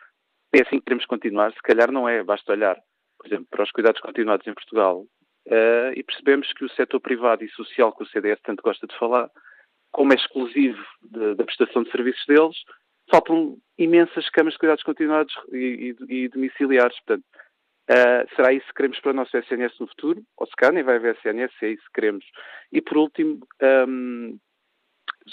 [0.54, 1.52] É assim que queremos continuar?
[1.52, 2.78] Se calhar não é, basta olhar,
[3.26, 7.44] por exemplo, para os cuidados continuados em Portugal uh, e percebemos que o setor privado
[7.44, 9.28] e social que o CDS tanto gosta de falar
[9.92, 12.56] como é exclusivo da prestação de serviços deles,
[13.10, 16.96] faltam imensas camas de cuidados continuados e, e, e domiciliares.
[17.00, 17.24] Portanto,
[17.90, 20.22] uh, será isso que queremos para o nosso SNS no futuro?
[20.36, 22.26] Ou se calhar nem vai haver SNS, é isso que queremos.
[22.70, 23.40] E por último,
[23.88, 24.38] um,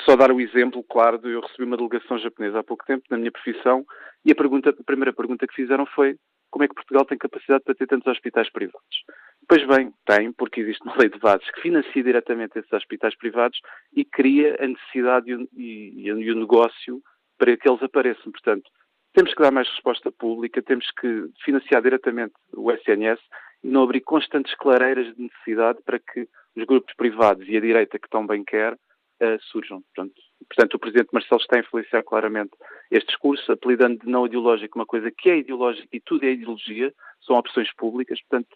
[0.05, 3.17] só dar o exemplo, claro, de eu recebi uma delegação japonesa há pouco tempo na
[3.17, 3.85] minha profissão
[4.25, 6.15] e a, pergunta, a primeira pergunta que fizeram foi
[6.53, 9.03] como é que Portugal tem capacidade para ter tantos hospitais privados?
[9.49, 13.59] Pois bem, tem, porque existe uma lei de bases que financia diretamente esses hospitais privados
[13.91, 17.01] e cria a necessidade e o, e, e o negócio
[17.39, 18.31] para que eles apareçam.
[18.31, 18.69] Portanto,
[19.13, 23.19] temos que dar mais resposta pública, temos que financiar diretamente o SNS
[23.63, 27.97] e não abrir constantes clareiras de necessidade para que os grupos privados e a direita
[27.97, 28.77] que tão bem quer
[29.24, 29.82] uh, surjam.
[29.82, 30.13] Portanto,
[30.47, 32.51] portanto, o Presidente Marcelo está a influenciar claramente
[32.91, 36.93] este discurso, apelidando de não ideológico uma coisa que é ideológica e tudo é ideologia,
[37.26, 38.55] são opções públicas, portanto,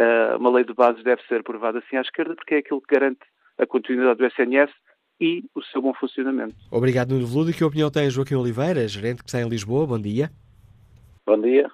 [0.00, 2.94] uh, uma lei de bases deve ser aprovada assim à esquerda, porque é aquilo que
[2.94, 3.20] garante
[3.56, 4.72] a continuidade do SNS
[5.20, 6.56] e o seu bom funcionamento.
[6.70, 7.52] Obrigado, Nuno Veludo.
[7.52, 9.86] Que opinião tem Joaquim Oliveira, gerente que está em Lisboa?
[9.86, 10.30] Bom dia.
[11.24, 11.70] Bom dia.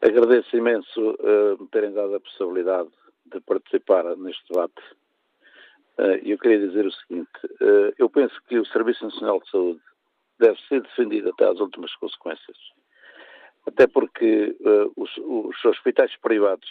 [0.00, 2.88] Agradeço imenso uh, me terem dado a possibilidade
[3.26, 5.01] de participar neste debate eh,
[6.24, 7.30] eu queria dizer o seguinte:
[7.60, 9.80] eh, eu penso que o Serviço Nacional de Saúde
[10.38, 12.56] deve ser defendido até às últimas consequências.
[13.64, 16.68] Até porque uh, os, os, hospitais privados,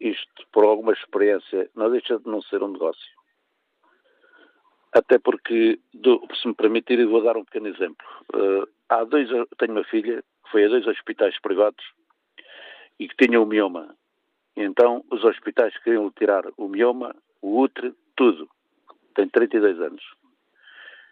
[0.00, 3.14] isto por alguma experiência, não deixa de não ser um negócio.
[4.92, 5.78] Até porque,
[6.40, 8.06] se me permitirem, vou dar um pequeno exemplo.
[8.88, 11.84] Há dois, tenho uma filha que foi a dois hospitais privados
[12.98, 13.94] e que tinha o mioma.
[14.56, 18.48] Então, os hospitais queriam tirar o mioma, o útero, tudo
[19.14, 20.02] tem 32 anos.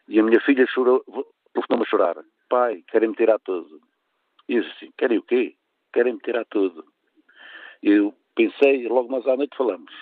[0.09, 1.03] E a minha filha chorou,
[1.53, 2.17] telefonou-me a chorar.
[2.49, 3.81] Pai, querem-me tirar tudo.
[4.49, 5.57] E eu disse assim, querem o quê?
[5.93, 6.85] Querem-me tirar tudo.
[7.83, 9.93] Eu pensei, logo mais à noite falamos.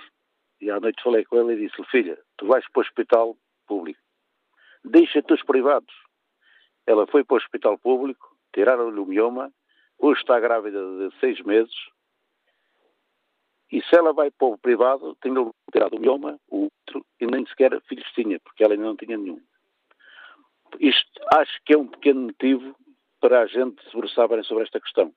[0.61, 3.37] E à noite falei com ela e disse filha, tu vais para o hospital
[3.67, 4.01] público.
[4.85, 5.95] Deixa-te os privados.
[6.87, 9.53] Ela foi para o hospital público, tiraram-lhe o mioma,
[9.99, 11.75] hoje está grávida de seis meses,
[13.71, 15.33] e se ela vai para o privado, tem
[15.73, 19.17] tirado o mioma, o outro, e nem sequer filhos tinha, porque ela ainda não tinha
[19.17, 19.41] nenhum.
[20.79, 22.75] Isto acho que é um pequeno motivo
[23.21, 25.13] para a gente se debruçar bem sobre esta questão.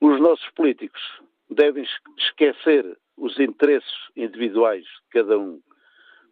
[0.00, 1.00] Os nossos políticos
[1.48, 1.84] devem
[2.16, 5.60] esquecer os interesses individuais de cada um,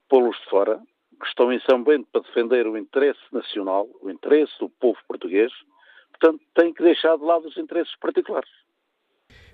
[0.09, 0.80] pô-los de fora,
[1.20, 5.52] que estão em São Bento para defender o interesse nacional, o interesse do povo português,
[6.11, 8.50] portanto, têm que deixar de lado os interesses particulares.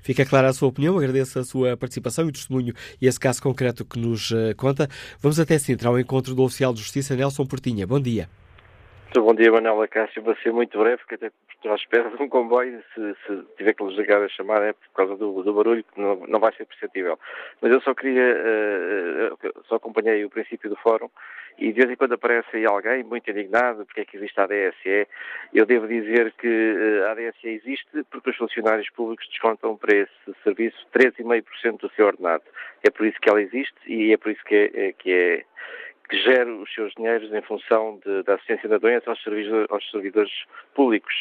[0.04, 3.40] Fica clara a sua opinião, agradeço a sua participação e o testemunho e esse caso
[3.40, 4.86] concreto que nos uh, conta.
[5.18, 7.86] Vamos até Sintra ao encontro do oficial de justiça Nelson Portinha.
[7.86, 8.28] Bom dia.
[9.16, 10.22] Bom dia, Manuela Cássio.
[10.22, 12.82] Vou ser muito breve, porque até estou à espera de um comboio.
[12.92, 16.16] Se, se tiver que ligar a chamar é por causa do, do barulho, que não,
[16.26, 17.16] não, vai ser perceptível.
[17.62, 18.36] Mas eu só queria,
[19.32, 21.08] uh, só acompanhei o princípio do fórum
[21.56, 24.44] e de vez em quando aparece aí alguém muito indignado porque é que existe a
[24.44, 25.06] ADSE.
[25.52, 30.42] Eu devo dizer que eh, a ADSE existe porque os funcionários públicos descontam para esse
[30.42, 32.42] serviço 13,5% do seu ordenado.
[32.82, 35.44] É por isso que ela existe e é por isso que é, é que é
[36.08, 39.90] que gera os seus dinheiros em função de, da assistência da doença aos, servidores, aos
[39.90, 40.32] servidores
[40.74, 41.14] públicos.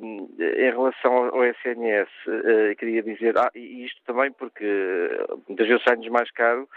[0.00, 4.66] Um, em relação ao SNS, uh, eh, queria dizer, ah, e isto também porque
[5.48, 6.68] muitas vezes sai-nos mais caro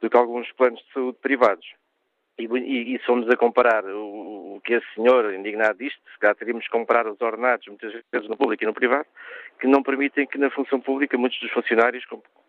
[0.00, 1.66] do que alguns planos de saúde privados.
[2.38, 2.44] E,
[2.94, 6.70] e, somos a comparar o, o, que esse senhor indignado disto, se calhar teríamos que
[6.70, 9.06] comparar os ordenados, muitas vezes no público e no privado,
[9.58, 12.04] que não permitem que na função pública muitos dos funcionários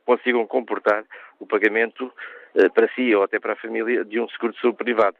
[0.05, 1.05] consigam comportar
[1.39, 2.11] o pagamento
[2.73, 5.15] para si ou até para a família de um seguro de saúde privado.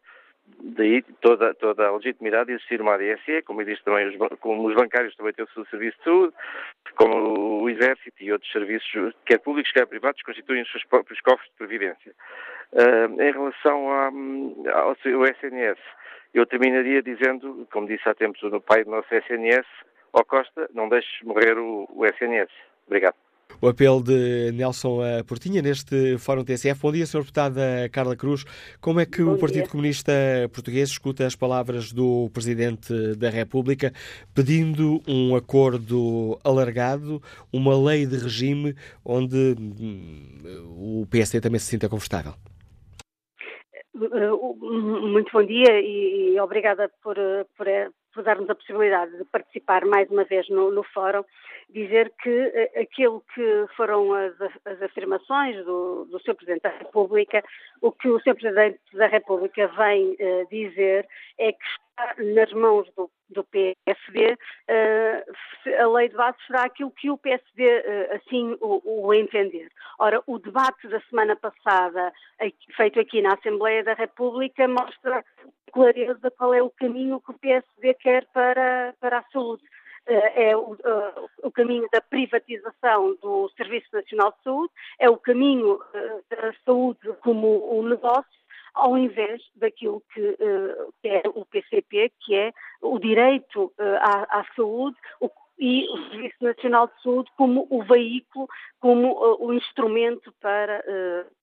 [0.60, 4.76] Daí toda, toda a legitimidade de existir uma ADSE, como existe também, os, como os
[4.76, 6.34] bancários também têm o seu serviço de saúde,
[6.96, 11.50] como o Exército e outros serviços, quer públicos, quer privados, constituem os seus próprios cofres
[11.50, 12.14] de previdência.
[12.74, 14.06] Uh, em relação à,
[14.74, 15.80] ao, ao SNS,
[16.34, 19.66] eu terminaria dizendo, como disse há tempos no pai do nosso SNS,
[20.14, 22.52] ó Costa, não deixes morrer o, o SNS.
[22.86, 23.16] Obrigado.
[23.60, 26.80] O apelo de Nelson Portinha neste Fórum TSF.
[26.80, 27.20] Bom dia, Sr.
[27.20, 28.46] Deputada Carla Cruz.
[28.80, 29.72] Como é que Bom o Partido dia.
[29.72, 30.14] Comunista
[30.54, 33.92] Português escuta as palavras do Presidente da República
[34.36, 37.22] pedindo um acordo alargado,
[37.52, 42.34] uma lei de regime onde hum, o PSD também se sinta confortável?
[43.96, 47.16] Muito bom dia e, obrigada por,
[47.58, 47.68] por,
[48.18, 51.24] por darmos a possibilidade de participar mais uma vez no, no fórum
[51.70, 54.34] dizer que eh, aquilo que foram as,
[54.66, 56.34] as afirmações do, do Sr.
[56.34, 57.44] Presidente da República,
[57.80, 58.34] o que o Sr.
[58.34, 61.08] Presidente da República vem uh, dizer
[61.38, 64.38] é que está nas mãos do, do PSD, uh,
[64.68, 65.26] eh,
[65.80, 69.70] a lei de base será aquilo que o PSD uh, assim o, o, entender.
[70.00, 72.12] Ora, o debate da semana passada,
[72.76, 75.24] feito aqui na Assembleia da República, mostra
[75.72, 79.64] clareza qual é o caminho que o PSD quer para, para a saúde.
[80.08, 85.18] Eh, é o, uh, o, caminho da privatização do Serviço Nacional de Saúde, é o
[85.18, 88.38] caminho uh, da saúde como um negócio,
[88.74, 90.38] ao invés daquilo que,
[91.02, 96.44] que, é o PCP, que é o direito à, à, saúde o, e o Serviço
[96.44, 98.48] Nacional de Saúde como o veículo,
[98.80, 100.84] como o instrumento para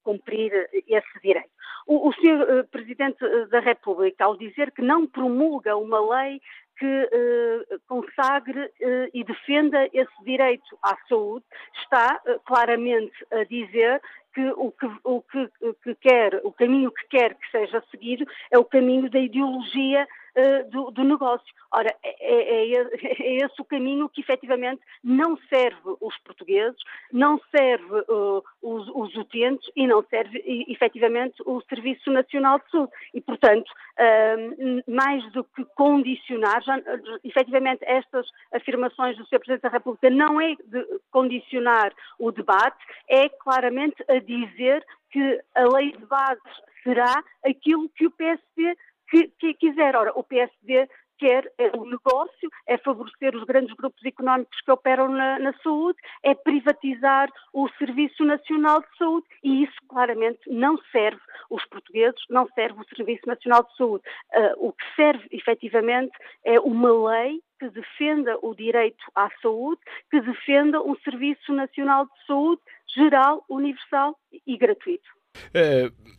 [0.04, 0.52] cumprir
[0.86, 1.53] esse direito.
[1.86, 2.66] O, o Sr.
[2.70, 3.18] Presidente
[3.50, 6.40] da República, ao dizer que não promulga uma lei
[6.78, 11.44] que eh, consagre eh, e defenda esse direito à saúde,
[11.82, 14.02] está eh, claramente a dizer
[14.34, 15.48] que o que, o que,
[15.84, 20.70] que, quer, o caminho que quer que seja seguido é o caminho da ideologia uh,
[20.70, 21.46] do, do, negócio.
[21.72, 22.80] Ora, é, é, é,
[23.22, 26.78] é, esse o caminho que efetivamente não serve os portugueses,
[27.12, 32.92] não serve uh, os, os, utentes e não serve efetivamente o Serviço Nacional de Saúde.
[33.12, 36.80] E, portanto, uh, mais do que condicionar, já,
[37.22, 39.38] efetivamente estas afirmações do Sr.
[39.38, 45.62] Presidente da República não é de condicionar o debate, é claramente a dizer que a
[45.62, 46.42] lei de bases
[46.82, 48.76] será aquilo que o PSD
[49.14, 49.94] que, que quiser.
[49.94, 55.08] Ora, o PSD quer é o negócio, é favorecer os grandes grupos económicos que operam
[55.08, 61.20] na, na, saúde, é privatizar o Serviço Nacional de Saúde e isso claramente não serve
[61.48, 64.04] os portugueses, não serve o Serviço Nacional de Saúde.
[64.34, 66.12] Uh, o que serve efetivamente
[66.44, 72.26] é uma lei que defenda o direito à saúde, que defenda um Serviço Nacional de
[72.26, 75.08] Saúde geral, universal e gratuito.
[75.54, 76.14] Uh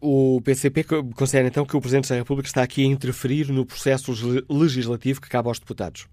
[0.00, 0.84] o PCP
[1.16, 4.12] considera então que o Presidente da República está aqui a interferir no processo
[4.50, 6.08] legislativo que cabe aos deputados?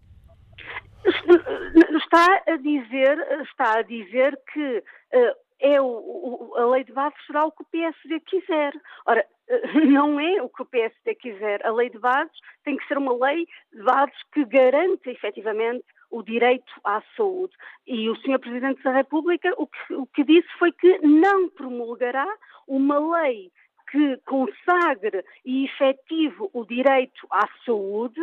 [1.06, 7.16] Está a dizer, está a dizer que uh, é o, o, a lei de base
[7.26, 8.74] será o que o PSD quiser.
[9.06, 11.66] Ora, uh, não é o que o PSD quiser.
[11.66, 16.22] A lei de bases tem que ser uma lei de bases que garanta efetivamente o
[16.22, 17.54] direito à saúde.
[17.88, 18.40] E o Sr.
[18.40, 22.28] Presidente da República o que, o que disse foi que não promulgará
[22.68, 23.52] uma lei
[23.94, 28.22] que consagre e efetive o direito à saúde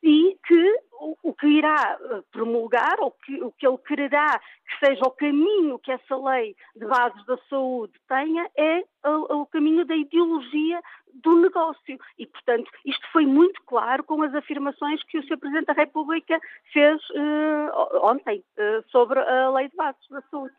[0.00, 0.80] e que
[1.22, 5.78] o, que irá eh, promulgar, ou que, o que ele quererá que seja o caminho
[5.80, 10.80] que essa lei de bases da saúde tenha, é o, o caminho da ideologia
[11.14, 11.98] do negócio.
[12.16, 15.38] E, portanto, isto foi muito claro com as afirmações que o Sr.
[15.38, 16.40] Presidente da República
[16.72, 20.54] fez uh, ontem uh, sobre a lei de bases da saúde.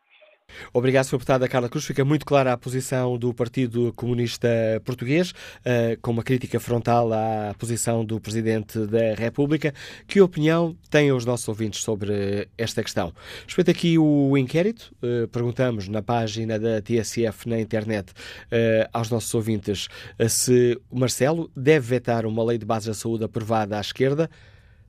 [0.73, 1.11] Obrigado, Sr.
[1.13, 1.85] Deputada Carla Cruz.
[1.85, 4.47] Fica muito clara a posição do Partido Comunista
[4.83, 9.73] Português, uh, com uma crítica frontal à posição do Presidente da República.
[10.07, 13.13] Que opinião têm os nossos ouvintes sobre esta questão?
[13.45, 19.33] Respeito aqui o inquérito, uh, perguntamos na página da TSF na internet uh, aos nossos
[19.33, 19.87] ouvintes
[20.29, 24.29] se Marcelo deve vetar uma lei de base da saúde aprovada à esquerda.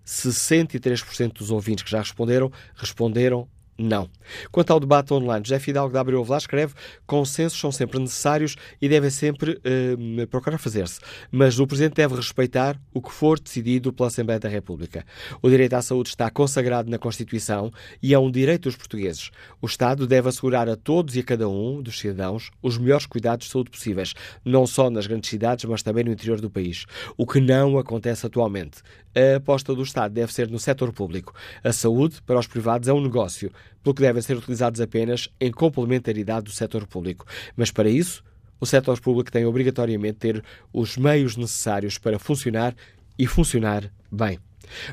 [0.06, 3.48] 63% dos ouvintes que já responderam responderam
[3.78, 4.08] não.
[4.50, 6.74] Quanto ao debate online, José Fidalgo da Abreu Vlas escreve
[7.06, 11.00] consensos são sempre necessários e devem sempre uh, procurar fazer-se,
[11.30, 15.04] mas o Presidente deve respeitar o que for decidido pela Assembleia da República.
[15.42, 17.70] O direito à saúde está consagrado na Constituição
[18.02, 19.30] e é um direito dos portugueses.
[19.60, 23.46] O Estado deve assegurar a todos e a cada um dos cidadãos os melhores cuidados
[23.46, 24.14] de saúde possíveis,
[24.44, 28.26] não só nas grandes cidades, mas também no interior do país, o que não acontece
[28.26, 28.82] atualmente.
[29.16, 31.32] A aposta do Estado deve ser no setor público.
[31.62, 33.50] A saúde, para os privados, é um negócio
[33.80, 37.24] pelo que devem ser utilizados apenas em complementaridade do setor público.
[37.56, 38.24] Mas para isso,
[38.60, 42.74] o setor público tem obrigatoriamente ter os meios necessários para funcionar
[43.16, 44.40] e funcionar bem.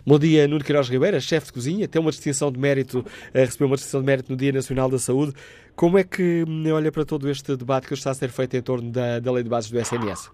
[0.06, 3.04] Bom dia, Nuno Queiroz Ribeira, chefe de cozinha, tem uma distinção de mérito,
[3.34, 5.34] eh, recebeu uma distinção de mérito no Dia Nacional da Saúde.
[5.76, 8.62] Como é que hum, olha para todo este debate que está a ser feito em
[8.62, 10.30] torno da, da lei de bases do SNS?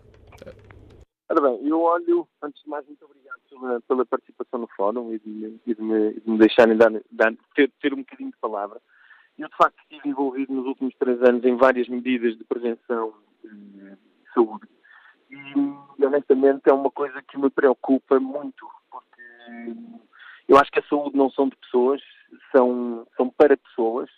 [1.29, 3.26] Ora bem, eu olho, antes de mais, muito obrigado
[3.57, 7.33] pela, pela participação no fórum e de, e de, me, de me, deixarem dar, dar,
[7.55, 8.79] ter, ter um bocadinho de palavra.
[9.37, 13.97] Eu, de facto, estive envolvido nos últimos três anos em várias medidas de prevenção de
[14.33, 14.67] saúde.
[15.29, 19.75] E, honestamente, é uma coisa que me preocupa muito, porque
[20.47, 22.01] eu acho que a saúde não são de pessoas,
[22.51, 24.09] são, são para pessoas.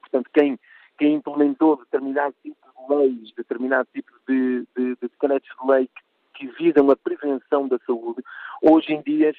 [0.00, 0.58] Portanto, quem,
[0.96, 6.05] quem implementou determinado tipo de leis, determinado tipo de, de, de de lei que,
[6.36, 8.22] que visam a prevenção da saúde,
[8.62, 9.34] hoje em dia,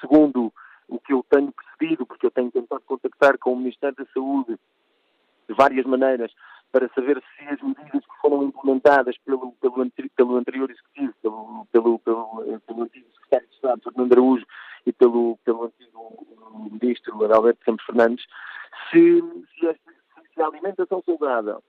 [0.00, 0.52] segundo
[0.88, 4.58] o que eu tenho percebido, porque eu tenho tentado contactar com o Ministério da Saúde
[5.48, 6.32] de várias maneiras
[6.70, 11.98] para saber se as medidas que foram implementadas pelo, pelo, pelo anterior executivo, pelo, pelo,
[11.98, 14.46] pelo, pelo antigo secretário de Estado, Fernando Araújo,
[14.86, 16.26] e pelo, pelo antigo
[16.70, 18.24] ministro Adalberto Campos Fernandes,
[18.90, 19.22] se,
[19.58, 19.80] se,
[20.34, 21.62] se a alimentação saudável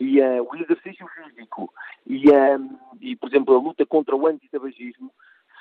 [0.00, 1.72] e uh, o exercício físico
[2.06, 5.12] e, uh, e, por exemplo, a luta contra o antitabagismo,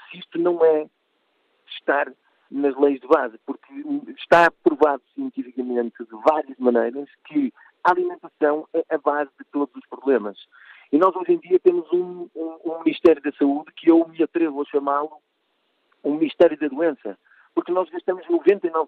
[0.09, 0.88] se isto não é
[1.67, 2.11] estar
[2.49, 3.73] nas leis de base, porque
[4.17, 7.51] está provado cientificamente de várias maneiras que
[7.84, 10.38] a alimentação é a base de todos os problemas.
[10.91, 14.21] E nós hoje em dia temos um, um, um Ministério da Saúde que eu me
[14.21, 15.17] atrevo a chamá-lo
[16.03, 17.17] um Ministério da Doença,
[17.55, 18.88] porque nós gastamos 99%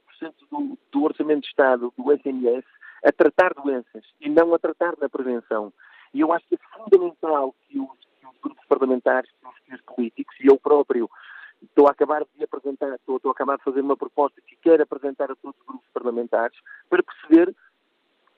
[0.51, 2.65] do, do orçamento de Estado, do SNS,
[3.03, 5.73] a tratar doenças e não a tratar na prevenção.
[6.13, 9.85] E eu acho que é fundamental que os, que os grupos parlamentares, que os, os
[9.85, 11.09] políticos, e eu próprio
[11.61, 14.83] estou a acabar de apresentar, estou, estou a acabar de fazer uma proposta que quero
[14.83, 16.57] apresentar a todos os grupos parlamentares
[16.89, 17.55] para perceber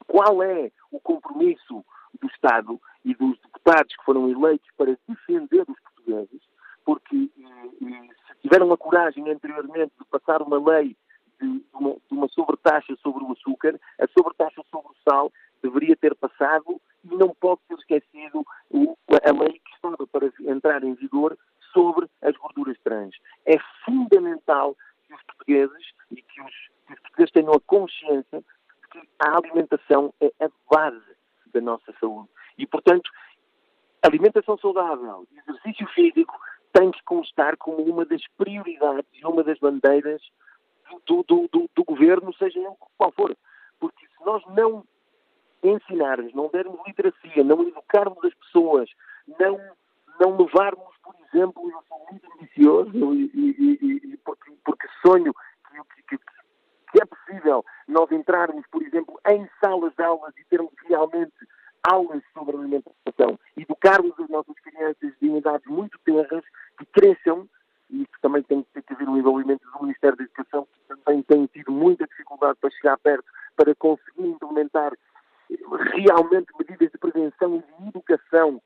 [0.07, 1.83] qual é o compromisso
[2.19, 6.41] do Estado e dos deputados que foram eleitos para defender os portugueses,
[6.85, 10.95] porque eh, se tiveram a coragem anteriormente de passar uma lei
[11.39, 15.31] de uma, de uma sobretaxa sobre o açúcar, a sobretaxa sobre o sal
[15.61, 20.93] deveria ter passado e não pode ser esquecido a lei que estava para entrar em
[20.95, 21.37] vigor
[21.73, 23.15] sobre as gorduras trans.
[23.45, 24.75] É fundamental
[25.07, 26.53] que os portugueses e que os,
[26.85, 31.17] que os portugueses tenham a consciência de que a alimentação é a base
[31.53, 32.29] da nossa saúde.
[32.57, 33.09] E, portanto,
[34.01, 36.39] alimentação saudável e exercício físico
[36.73, 40.21] tem que constar como uma das prioridades e uma das bandeiras
[41.05, 43.35] do, do, do, do governo, seja ele qual for.
[43.79, 44.83] Porque se nós não
[45.63, 48.89] ensinarmos, não dermos literacia, não educarmos as pessoas,
[49.39, 49.59] não,
[50.19, 56.03] não levarmos, por exemplo, eu sou muito ambicioso e, e, e porque, porque sonho que,
[56.03, 61.33] que, que, é possível nós entrarmos, por exemplo, em salas de aulas e termos realmente
[61.83, 66.43] aulas sobre alimentação, educarmos as nossas crianças de idades muito terras,
[66.77, 67.47] que cresçam,
[67.89, 71.45] e isso também tem que haver um envolvimento do Ministério da Educação, que também tem
[71.47, 73.25] tido muita dificuldade para chegar perto,
[73.55, 74.93] para conseguir implementar
[75.93, 78.61] realmente medidas de prevenção e de educação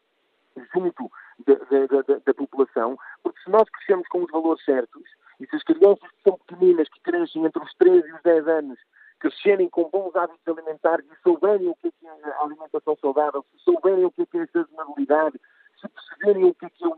[0.74, 1.12] junto
[1.46, 5.04] da, da, da, da, população, porque se nós crescemos com os valores certos,
[5.40, 8.48] e se as crianças que são pequeninas, que crescem entre os 13 e os 10
[8.48, 8.80] anos,
[9.20, 13.64] crescerem com bons hábitos alimentares e souberem o que é, é a alimentação saudável, se
[13.64, 15.40] souberem o que é, é a sazonalidade,
[15.80, 16.98] se perceberem o que é que é o...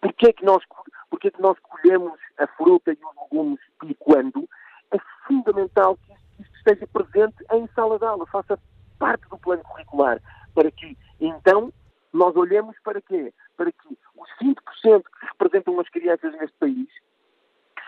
[0.00, 0.62] Porquê é que nós,
[1.10, 4.48] porquê é que nós colhemos a fruta e os legumes e quando,
[4.92, 8.58] é fundamental que isto esteja presente em sala de aula, faça
[8.98, 10.20] parte do plano curricular,
[10.54, 11.72] para que, então,
[12.12, 13.32] nós olhemos para quê?
[13.56, 16.88] Para que os 20% que representam as crianças neste país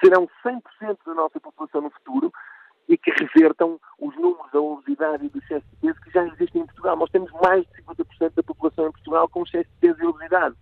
[0.02, 2.32] serão 100% da nossa população no futuro
[2.88, 6.62] e que revertam os números da obesidade e do excesso de peso que já existem
[6.62, 6.96] em Portugal.
[6.96, 10.56] Nós temos mais de 50% da população em Portugal com excesso de peso e obesidade.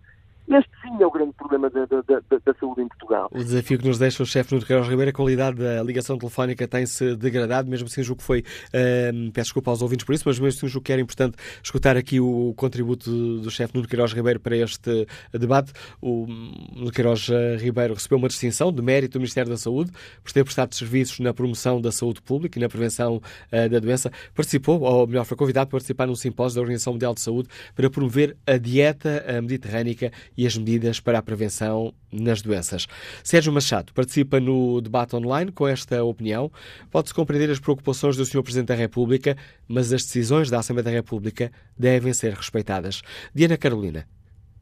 [0.49, 3.27] Este sim é o grande problema da, da, da, da, saúde em Portugal.
[3.31, 6.65] O desafio que nos deixa o chefe Nuno Queiroz Ribeiro, a qualidade da ligação telefónica
[6.65, 10.39] tem-se degradado, mesmo assim julgo que foi, uh, peço desculpa aos ouvintes por isso, mas
[10.39, 13.11] mesmo assim julgo que era importante escutar aqui o contributo
[13.41, 15.73] do chefe Nuno Queiroz Ribeiro para este debate.
[16.01, 19.91] O Nuno Queiroz eh, Ribeiro recebeu uma distinção de mérito do Ministério da Saúde
[20.23, 24.11] por ter prestado serviços na promoção da saúde pública e na prevenção uh, da doença.
[24.33, 27.89] Participou, ou melhor, foi convidado para participar num simpósio da Organização Mundial de Saúde para
[27.89, 32.87] promover a dieta mediterrânica e as medidas para a prevenção nas doenças.
[33.23, 36.51] Sérgio Machado participa no debate online com esta opinião.
[36.91, 38.43] Pode-se compreender as preocupações do Sr.
[38.43, 39.35] Presidente da República,
[39.67, 43.01] mas as decisões da Assembleia da República devem ser respeitadas.
[43.33, 44.07] Diana Carolina.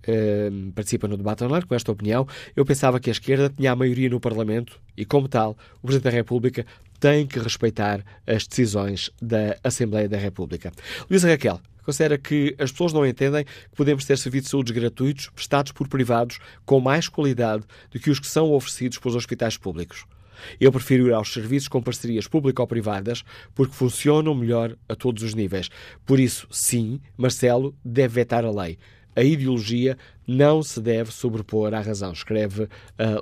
[0.08, 2.28] Uh, participa no debate online com esta opinião.
[2.56, 6.04] Eu pensava que a esquerda tinha a maioria no Parlamento e, como tal, o Presidente
[6.04, 6.64] da República
[7.00, 10.72] tem que respeitar as decisões da Assembleia da República.
[11.10, 15.30] Luísa Raquel, considera que as pessoas não entendem que podemos ter serviços de saúde gratuitos
[15.30, 20.06] prestados por privados com mais qualidade do que os que são oferecidos pelos hospitais públicos.
[20.60, 25.70] Eu prefiro ir aos serviços com parcerias público-privadas porque funcionam melhor a todos os níveis.
[26.06, 28.78] Por isso, sim, Marcelo deve vetar a lei.
[29.16, 29.98] A ideologia
[30.28, 32.70] não se deve sobrepor à razão, escreve uh,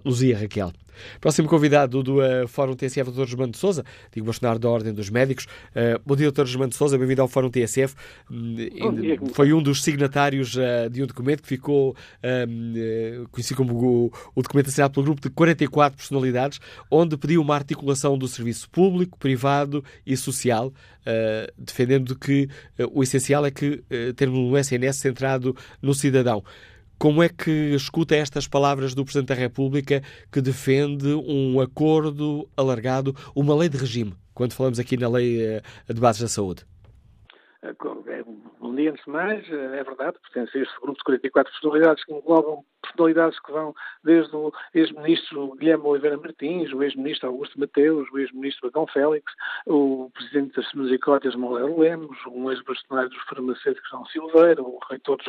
[0.04, 0.74] Luzia Raquel.
[1.20, 3.26] Próximo convidado do uh, Fórum TSF, o Dr.
[3.26, 3.84] Germano de Souza,
[4.14, 5.46] digo bastonar da Ordem dos Médicos.
[5.46, 6.46] Uh, bom dia, Dr.
[6.46, 7.96] Germano de Souza, bem-vindo ao Fórum TSF.
[8.30, 14.12] Uh, foi um dos signatários uh, de um documento que ficou uh, conhecido como o,
[14.36, 16.60] o, documento assinado pelo grupo de 44 personalidades,
[16.90, 20.74] onde pediu uma articulação do serviço público, privado e social,
[21.58, 22.48] defendendo que
[22.92, 23.84] o essencial é que
[24.16, 26.44] termos um SNS centrado no cidadão.
[27.04, 30.02] Como é que escuta estas palavras do Presidente da República
[30.32, 35.62] que defende um acordo alargado, uma lei de regime, quando falamos aqui na lei eh,
[35.86, 36.64] de bases da saúde?
[37.62, 37.74] Eh,
[38.58, 42.06] Bom dia, antes de mais, eh, é verdade, pertence a este grupo de 44 personalidades
[42.06, 43.74] que englobam personalidades que vão
[44.04, 49.32] desde o ex-ministro Guilherme Oliveira Martins, o ex-ministro Augusto Mateus, o ex-ministro Adão Félix,
[49.66, 55.20] o presidente das Misericórdias Manuel Lemos, um ex-bastonário dos farmacêuticos João Silveira, o reitor,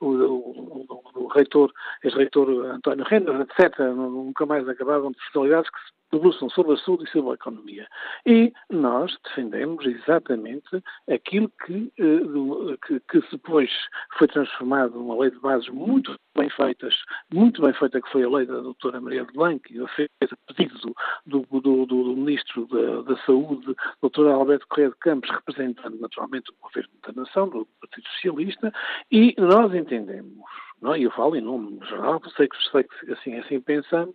[0.00, 1.72] o, o, o, o reitor,
[2.04, 3.78] ex-reitor António Renner, etc.
[3.78, 7.86] Nunca mais acabavam de personalidades que se debruçam sobre a saúde e sobre a economia.
[8.26, 13.70] E nós defendemos exatamente aquilo que, eh, que, que depois
[14.16, 16.94] foi transformado numa lei de bases muito bem feitas,
[17.32, 20.94] muito bem feita, que foi a lei da doutora Maria de Blanc, que a pedido
[21.26, 26.50] do, do, do, do Ministro da, da, Saúde, doutor Alberto Correia de Campos, representando naturalmente
[26.50, 28.72] o Governo da Nação, do Partido Socialista,
[29.10, 30.44] e nós entendemos,
[30.80, 31.00] não, é?
[31.00, 34.14] eu falo em nome geral, sei que, sei que assim, assim pensamos,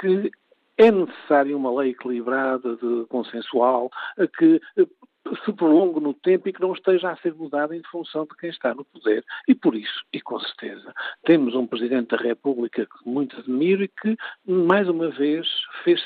[0.00, 0.30] que
[0.76, 3.90] é necessária uma lei equilibrada, de, consensual,
[4.38, 4.60] que
[5.44, 8.50] se prolongue no tempo e que não esteja a ser mudada em função de quem
[8.50, 9.24] está no poder.
[9.48, 10.92] E por isso, e com certeza,
[11.24, 15.46] temos um Presidente da República que muito admiro e que, mais uma vez,
[15.82, 16.02] fez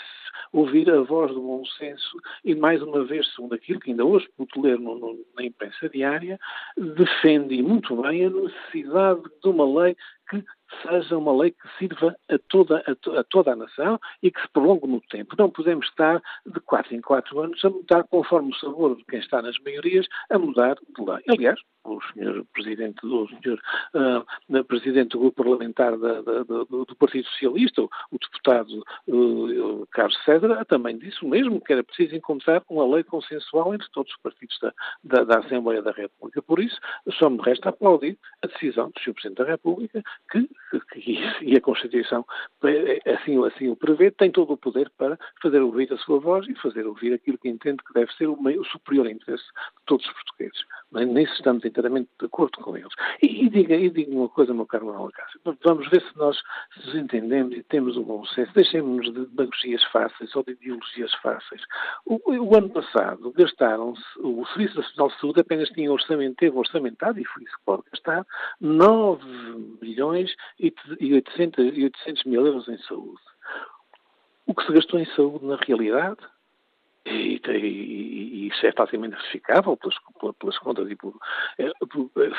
[0.52, 4.28] ouvir a voz do bom senso e, mais uma vez, segundo aquilo que ainda hoje
[4.36, 6.38] pude ler no, no, na imprensa diária,
[6.76, 9.96] defende muito bem a necessidade de uma lei
[10.30, 10.44] que
[10.82, 14.48] seja uma lei que sirva a toda a, a, toda a nação e que se
[14.48, 15.34] prolongue no tempo.
[15.38, 19.18] Não podemos estar de quatro em quatro anos a mudar conforme o sabor de quem
[19.18, 21.22] está nas maiorias a mudar de lei.
[21.28, 23.60] Aliás, o senhor presidente, o senhor
[23.94, 30.18] uh, presidente do grupo parlamentar da, da, do, do, Partido Socialista, o, deputado uh, Carlos
[30.24, 34.18] Cedra, também disse o mesmo, que era preciso encontrar uma lei consensual entre todos os
[34.20, 34.72] partidos da,
[35.04, 36.42] da, da Assembleia da República.
[36.42, 36.78] Por isso,
[37.12, 40.48] só me resta aplaudir a decisão do senhor Presidente da República que
[41.40, 42.24] e a Constituição
[42.64, 46.46] é, assim, assim o prevê, tem todo o poder para fazer ouvir a sua voz
[46.48, 49.84] e fazer ouvir aquilo que entende que deve ser o, meio, o superior interesse de
[49.86, 50.58] todos os portugueses.
[50.92, 52.92] Nisso estamos inteiramente de acordo com eles.
[53.22, 56.36] E, e diga, e diga uma coisa, meu caro Manuel Cássio, vamos ver se nós
[56.76, 58.52] nos entendemos e temos um bom senso.
[58.52, 61.62] Deixemos de demagogias fáceis ou de ideologias fáceis.
[62.04, 67.20] O, o ano passado gastaram-se, o Serviço Nacional de Saúde apenas tinha orçamento, teve orçamentado,
[67.20, 68.26] e foi isso que pode gastar,
[68.60, 69.24] 9
[69.80, 70.72] milhões e
[71.14, 73.20] 800, e 800 mil euros em saúde.
[74.46, 76.18] O que se gastou em saúde, na realidade,
[77.10, 79.96] e, e, e isso é facilmente verificável pelas,
[80.38, 81.14] pelas contas, e por,
[81.58, 81.70] é,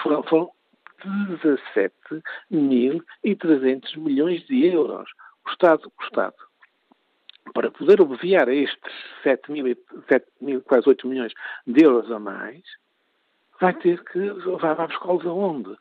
[0.01, 0.51] foram, foram
[1.05, 5.09] 17.300 milhões de euros.
[5.45, 6.35] O Estado, o Estado,
[7.53, 8.93] para poder obviar estes
[9.23, 9.65] 7 mil,
[10.07, 11.33] 7 mil, quase 8 milhões
[11.65, 12.61] de euros a mais,
[13.59, 15.75] vai ter que, vai, vai buscá-los aonde?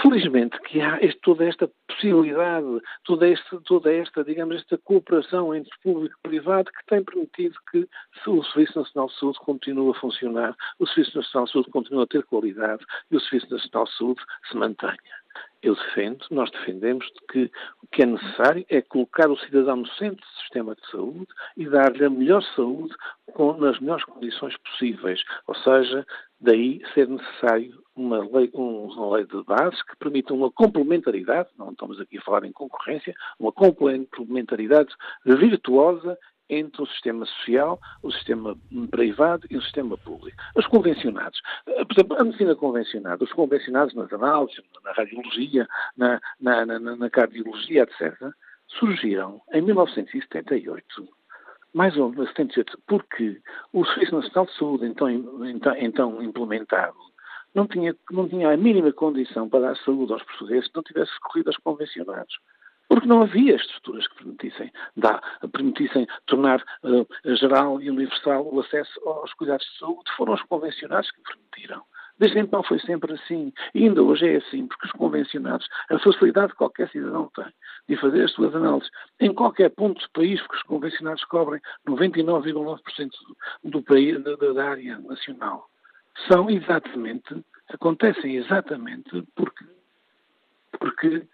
[0.00, 3.26] Felizmente que há este, toda esta possibilidade, toda
[3.64, 7.88] toda esta, digamos, esta cooperação entre público e privado que tem permitido que
[8.26, 12.06] o Serviço Nacional de Saúde continue a funcionar, o Serviço Nacional de Saúde continue a
[12.06, 15.23] ter qualidade e o Serviço Nacional de Saúde se mantenha.
[15.62, 17.50] Eu defendo, nós defendemos que
[17.82, 21.66] o que é necessário é colocar o cidadão no centro do sistema de saúde e
[21.68, 22.94] dar-lhe a melhor saúde
[23.32, 25.22] com, nas melhores condições possíveis.
[25.46, 26.06] Ou seja,
[26.40, 32.00] daí ser necessário uma lei, uma lei de bases que permita uma complementaridade, não estamos
[32.00, 34.94] aqui a falar em concorrência, uma complementaridade
[35.24, 38.56] virtuosa entre o sistema social, o sistema
[38.90, 40.36] privado e o sistema público.
[40.54, 45.66] Os convencionados, eh, por exemplo, a medicina convencionada, os convencionados nas análises, na radiologia,
[45.96, 48.14] na, na, na, na cardiologia, etc.,
[48.68, 51.08] surgiram em 1978
[51.74, 53.40] mais ou menos 78, porque
[53.72, 56.96] o Serviço Nacional de Saúde, então, então, então, implementado,
[57.52, 61.12] não tinha, não tinha a mínima condição para dar saúde aos portugueses se não tivesse
[61.14, 62.34] recorrido aos convencionados.
[62.88, 65.20] Porque não havia estruturas que permitissem, dar,
[65.52, 70.10] permitissem tornar uh, geral e universal o acesso aos cuidados de saúde.
[70.16, 71.82] Foram os convencionados que permitiram.
[72.18, 73.52] Desde então foi sempre assim.
[73.74, 77.46] E ainda hoje é assim, porque os convencionados, a facilidade que qualquer cidadão tem
[77.88, 78.90] de fazer as suas análises
[79.20, 83.10] em qualquer ponto do país, porque os convencionados cobrem 99,9%
[83.64, 85.68] do país, da, da área nacional,
[86.28, 89.64] são exatamente, acontecem exatamente porque,
[90.78, 91.26] porque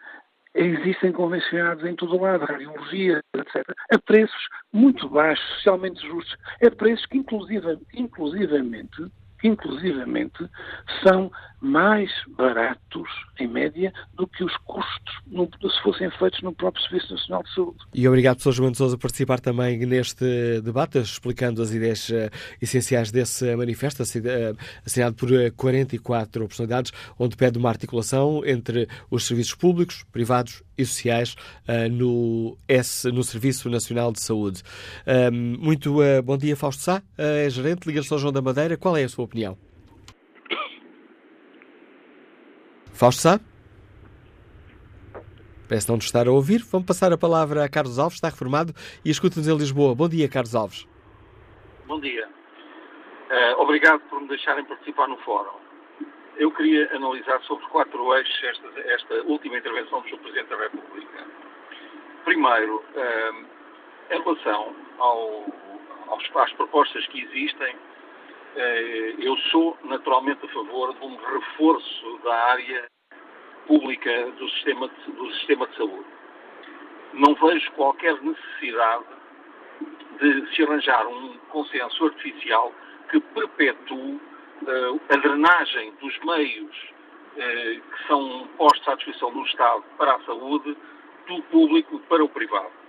[0.55, 6.70] existem convencionados em todo o lado, radiologia, etc., a preços muito baixos, socialmente justos, a
[6.70, 9.10] preços que inclusive, inclusivamente
[9.42, 10.48] inclusivamente
[11.02, 11.30] são
[11.60, 13.08] mais baratos,
[13.38, 17.54] em média, do que os custos no, se fossem feitos no próprio Serviço Nacional de
[17.54, 17.78] Saúde.
[17.92, 22.30] E obrigado, professor João de Sousa, por participar também neste debate, explicando as ideias uh,
[22.62, 24.56] essenciais desse manifesto, uh,
[24.86, 31.34] assinado por 44 personalidades, onde pede uma articulação entre os serviços públicos, privados e sociais
[31.68, 34.62] uh, no, S, no Serviço Nacional de Saúde.
[35.30, 38.76] muito bom dia, Fausto Sá, é gerente Ligação João da Madeira.
[38.76, 39.57] Qual é a sua opinião?
[42.93, 43.40] Fausto Sá?
[45.69, 46.65] Parece não nos estar a ouvir.
[46.73, 48.74] Vamos passar a palavra a Carlos Alves, está reformado
[49.05, 49.94] e escuta-nos em Lisboa.
[49.94, 50.85] Bom dia, Carlos Alves.
[51.86, 52.28] Bom dia.
[53.31, 55.61] Uh, obrigado por me deixarem participar no fórum.
[56.36, 60.19] Eu queria analisar sobre quatro eixos esta, esta última intervenção do Sr.
[60.19, 61.24] Presidente da República.
[62.24, 63.47] Primeiro, uh,
[64.11, 65.44] em relação ao,
[66.09, 67.77] aos, às propostas que existem,
[69.18, 72.89] eu sou naturalmente a favor de um reforço da área
[73.66, 76.05] pública do sistema de, do sistema de saúde.
[77.12, 79.05] Não vejo qualquer necessidade
[80.20, 82.72] de se arranjar um consenso artificial
[83.10, 84.20] que perpetue
[84.62, 90.20] uh, a drenagem dos meios uh, que são postos à disposição do Estado para a
[90.22, 90.77] saúde
[91.27, 92.81] do público para o privado.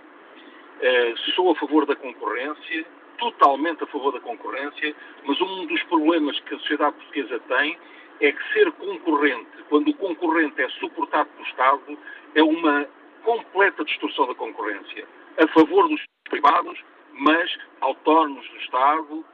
[1.36, 2.84] Sou a favor da concorrência,
[3.22, 7.78] totalmente a favor da concorrência, mas um dos problemas que a sociedade portuguesa tem
[8.20, 11.98] é que ser concorrente, quando o concorrente é suportado pelo Estado,
[12.34, 12.86] é uma
[13.22, 15.06] completa distorção da concorrência.
[15.38, 16.82] A favor dos privados,
[17.12, 19.24] mas autónomos do Estado,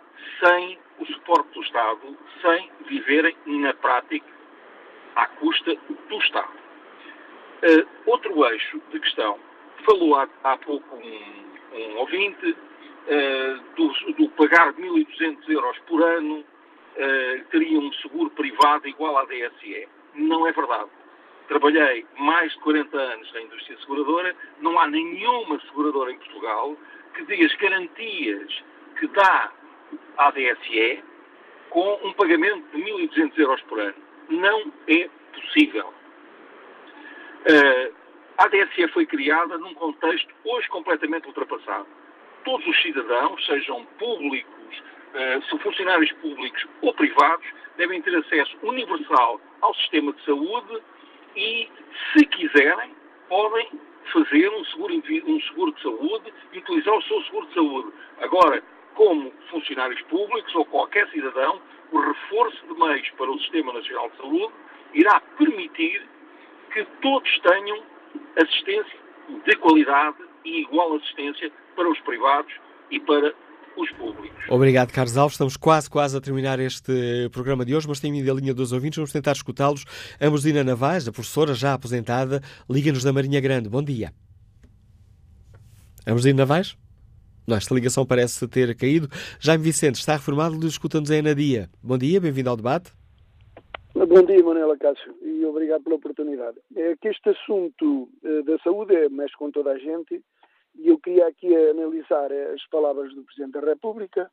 [0.44, 4.27] sem o suporte do Estado, sem viverem na prática
[5.16, 5.74] à custa
[6.09, 6.59] do Estado.
[7.62, 9.39] Uh, outro eixo de questão,
[9.85, 12.56] falou há, há pouco um, um ouvinte,
[13.77, 19.89] do, do, pagar 1.200 euros por ano uh, teria um seguro privado igual à DSE.
[20.15, 20.91] Não é verdade.
[21.49, 26.77] Trabalhei mais de 40 anos na indústria seguradora, não há nenhuma seguradora em Portugal
[27.15, 28.65] que dê as garantias
[28.99, 29.53] que dá
[30.19, 31.03] à DSE
[31.71, 33.95] com um pagamento de 1.200 euros por ano.
[34.29, 35.95] Não é possível.
[37.49, 37.95] Uh,
[38.37, 41.87] a DSE foi criada num contexto hoje completamente ultrapassado
[42.49, 47.47] todos os cidadãos, sejam públicos, uh, são funcionários públicos ou privados,
[47.77, 50.83] devem ter acesso universal ao sistema de saúde
[51.37, 51.69] e,
[52.11, 52.95] se quiserem,
[53.29, 53.69] podem
[54.11, 57.93] fazer um seguro, um seguro de saúde e utilizar o seu seguro de saúde.
[58.23, 58.62] Agora,
[58.95, 61.61] como funcionários públicos ou qualquer cidadão,
[61.93, 64.55] o reforço de meios para o Sistema Nacional de Saúde
[64.95, 66.03] irá permitir
[66.73, 67.83] que todos tenham
[68.41, 68.99] assistência
[69.45, 70.16] de qualidade
[70.47, 72.53] e igual assistência para os privados
[72.91, 73.33] e para
[73.77, 74.37] os públicos.
[74.51, 75.35] Obrigado, Carlos Alves.
[75.35, 78.73] Estamos quase, quase a terminar este programa de hoje, mas tem ainda a linha dos
[78.73, 78.97] ouvintes.
[78.97, 79.85] Vamos tentar escutá-los.
[80.21, 83.69] Amosina Navais, a professora já aposentada, liga-nos da Marinha Grande.
[83.69, 84.13] Bom dia.
[86.05, 86.77] Amosina Navais?
[87.47, 89.09] Não, esta ligação parece ter caído.
[89.39, 91.71] Jaime Vicente está reformado, escuta-nos em Anadia.
[91.81, 92.93] Bom dia, bem-vindo ao debate.
[93.95, 96.59] Bom dia, Manuela Cássio, e obrigado pela oportunidade.
[96.77, 100.23] É que este assunto eh, da saúde é, mexe com toda a gente
[100.79, 104.31] e eu queria aqui analisar as palavras do Presidente da República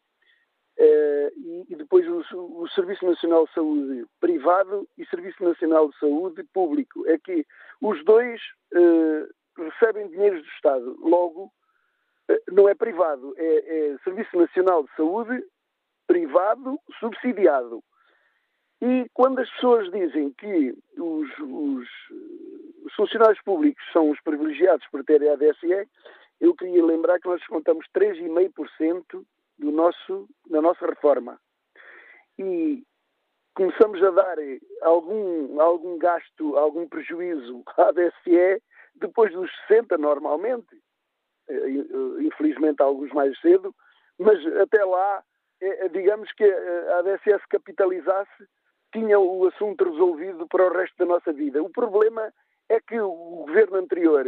[0.78, 1.32] eh,
[1.70, 7.08] e, depois o, Serviço Nacional de Saúde privado e Serviço Nacional de Saúde público.
[7.08, 7.46] É que
[7.82, 8.42] os dois
[8.74, 9.28] eh,
[9.58, 11.52] recebem dinheiro do Estado, logo
[12.30, 15.44] eh, não é privado, é, é Serviço Nacional de Saúde
[16.08, 17.82] privado subsidiado.
[18.82, 21.88] E quando as pessoas dizem que os, os,
[22.86, 25.88] os funcionários públicos são os privilegiados por terem a DSE,
[26.40, 29.26] eu queria lembrar que nós descontamos 3,5%
[29.58, 31.40] do nosso, da nossa reforma.
[32.38, 32.84] E
[33.56, 34.38] começamos a dar
[34.82, 38.62] algum, algum gasto, algum prejuízo à DSE
[38.96, 40.76] depois dos 60 normalmente,
[41.50, 41.70] eh,
[42.22, 43.74] infelizmente alguns mais cedo,
[44.18, 45.24] mas até lá,
[45.62, 48.48] eh, digamos que a DSE se capitalizasse,
[48.94, 51.62] tinha o assunto resolvido para o resto da nossa vida.
[51.62, 52.32] O problema
[52.70, 53.12] é que o
[53.46, 54.26] governo anterior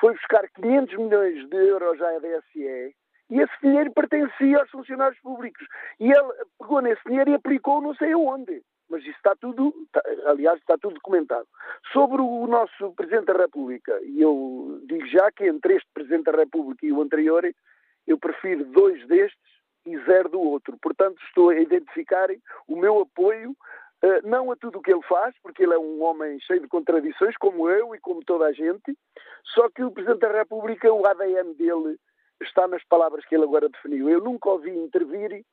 [0.00, 2.94] foi buscar 500 milhões de euros à DSE
[3.30, 5.66] e esse dinheiro pertencia aos funcionários públicos.
[6.00, 8.62] E ele pegou nesse dinheiro e aplicou não sei aonde.
[8.88, 11.46] Mas isso está tudo, está, aliás, está tudo documentado.
[11.92, 16.38] Sobre o nosso Presidente da República, e eu digo já que entre este Presidente da
[16.38, 17.44] República e o anterior,
[18.06, 19.38] eu prefiro dois destes
[19.84, 20.78] e zero do outro.
[20.80, 22.28] Portanto, estou a identificar
[22.66, 23.54] o meu apoio
[24.24, 27.36] não a tudo o que ele faz, porque ele é um homem cheio de contradições,
[27.36, 28.96] como eu e como toda a gente,
[29.54, 31.98] só que o Presidente da República, o ADN dele
[32.42, 34.08] está nas palavras que ele agora definiu.
[34.08, 35.44] Eu nunca ouvi intervir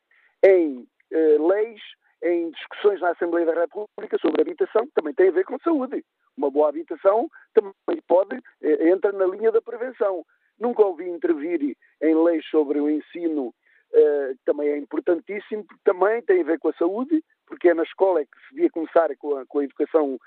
[0.43, 1.81] em uh, leis,
[2.23, 6.03] em discussões na Assembleia da República sobre habitação, que também tem a ver com saúde.
[6.37, 10.23] Uma boa habitação também pode, uh, entra na linha da prevenção.
[10.59, 13.53] Nunca ouvi intervir em leis sobre o ensino,
[13.91, 17.83] que também é importantíssimo, porque também tem a ver com a saúde, porque é na
[17.83, 20.17] escola que se devia começar com a, com a educação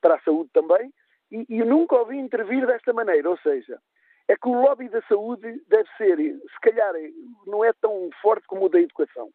[0.00, 0.92] para a saúde também,
[1.30, 3.78] e, e nunca ouvi intervir desta maneira, ou seja,
[4.28, 6.94] é que o lobby da saúde deve ser, se calhar,
[7.46, 9.30] não é tão forte como o da educação.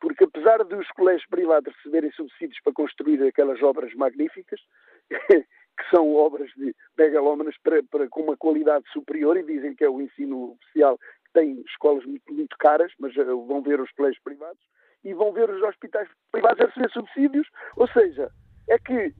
[0.00, 4.60] Porque apesar dos colégios privados receberem subsídios para construir aquelas obras magníficas,
[5.80, 9.88] que são obras de megalómanas para, para, com uma qualidade superior, e dizem que é
[9.88, 14.22] o ensino oficial, que tem escolas muito, muito caras, mas eh, vão ver os colégios
[14.22, 14.60] privados,
[15.04, 17.46] e vão ver os hospitais privados a receber subsídios,
[17.76, 18.30] ou seja,
[18.68, 19.14] é que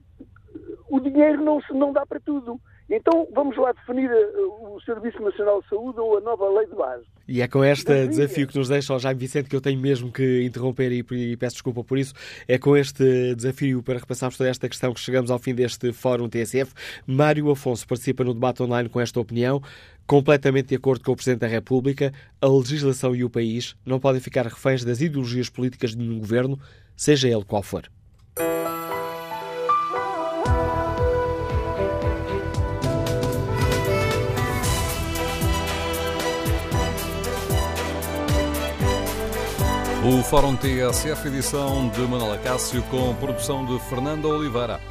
[0.89, 2.59] o dinheiro não, se, não dá para tudo.
[2.89, 6.75] Então vamos lá definir eh, o Serviço Nacional de Saúde ou a nova lei de
[6.75, 7.05] base.
[7.25, 10.11] E é com este desafio que nos deixa o Jaime Vicente que eu tenho mesmo
[10.11, 12.13] que interromper e, peço desculpa por isso.
[12.45, 16.27] É com este desafio para repassarmos toda esta questão que chegamos ao fim deste Fórum
[16.27, 16.73] TSF.
[17.07, 19.61] Mário Afonso participa no debate online com esta opinião.
[20.11, 22.11] Completamente de acordo com o Presidente da República,
[22.41, 26.59] a legislação e o país não podem ficar reféns das ideologias políticas de nenhum governo,
[26.97, 27.89] seja ele qual for.
[40.03, 44.81] O Fórum TSF, edição de Manuela Cássio, com produção de Fernanda Oliveira.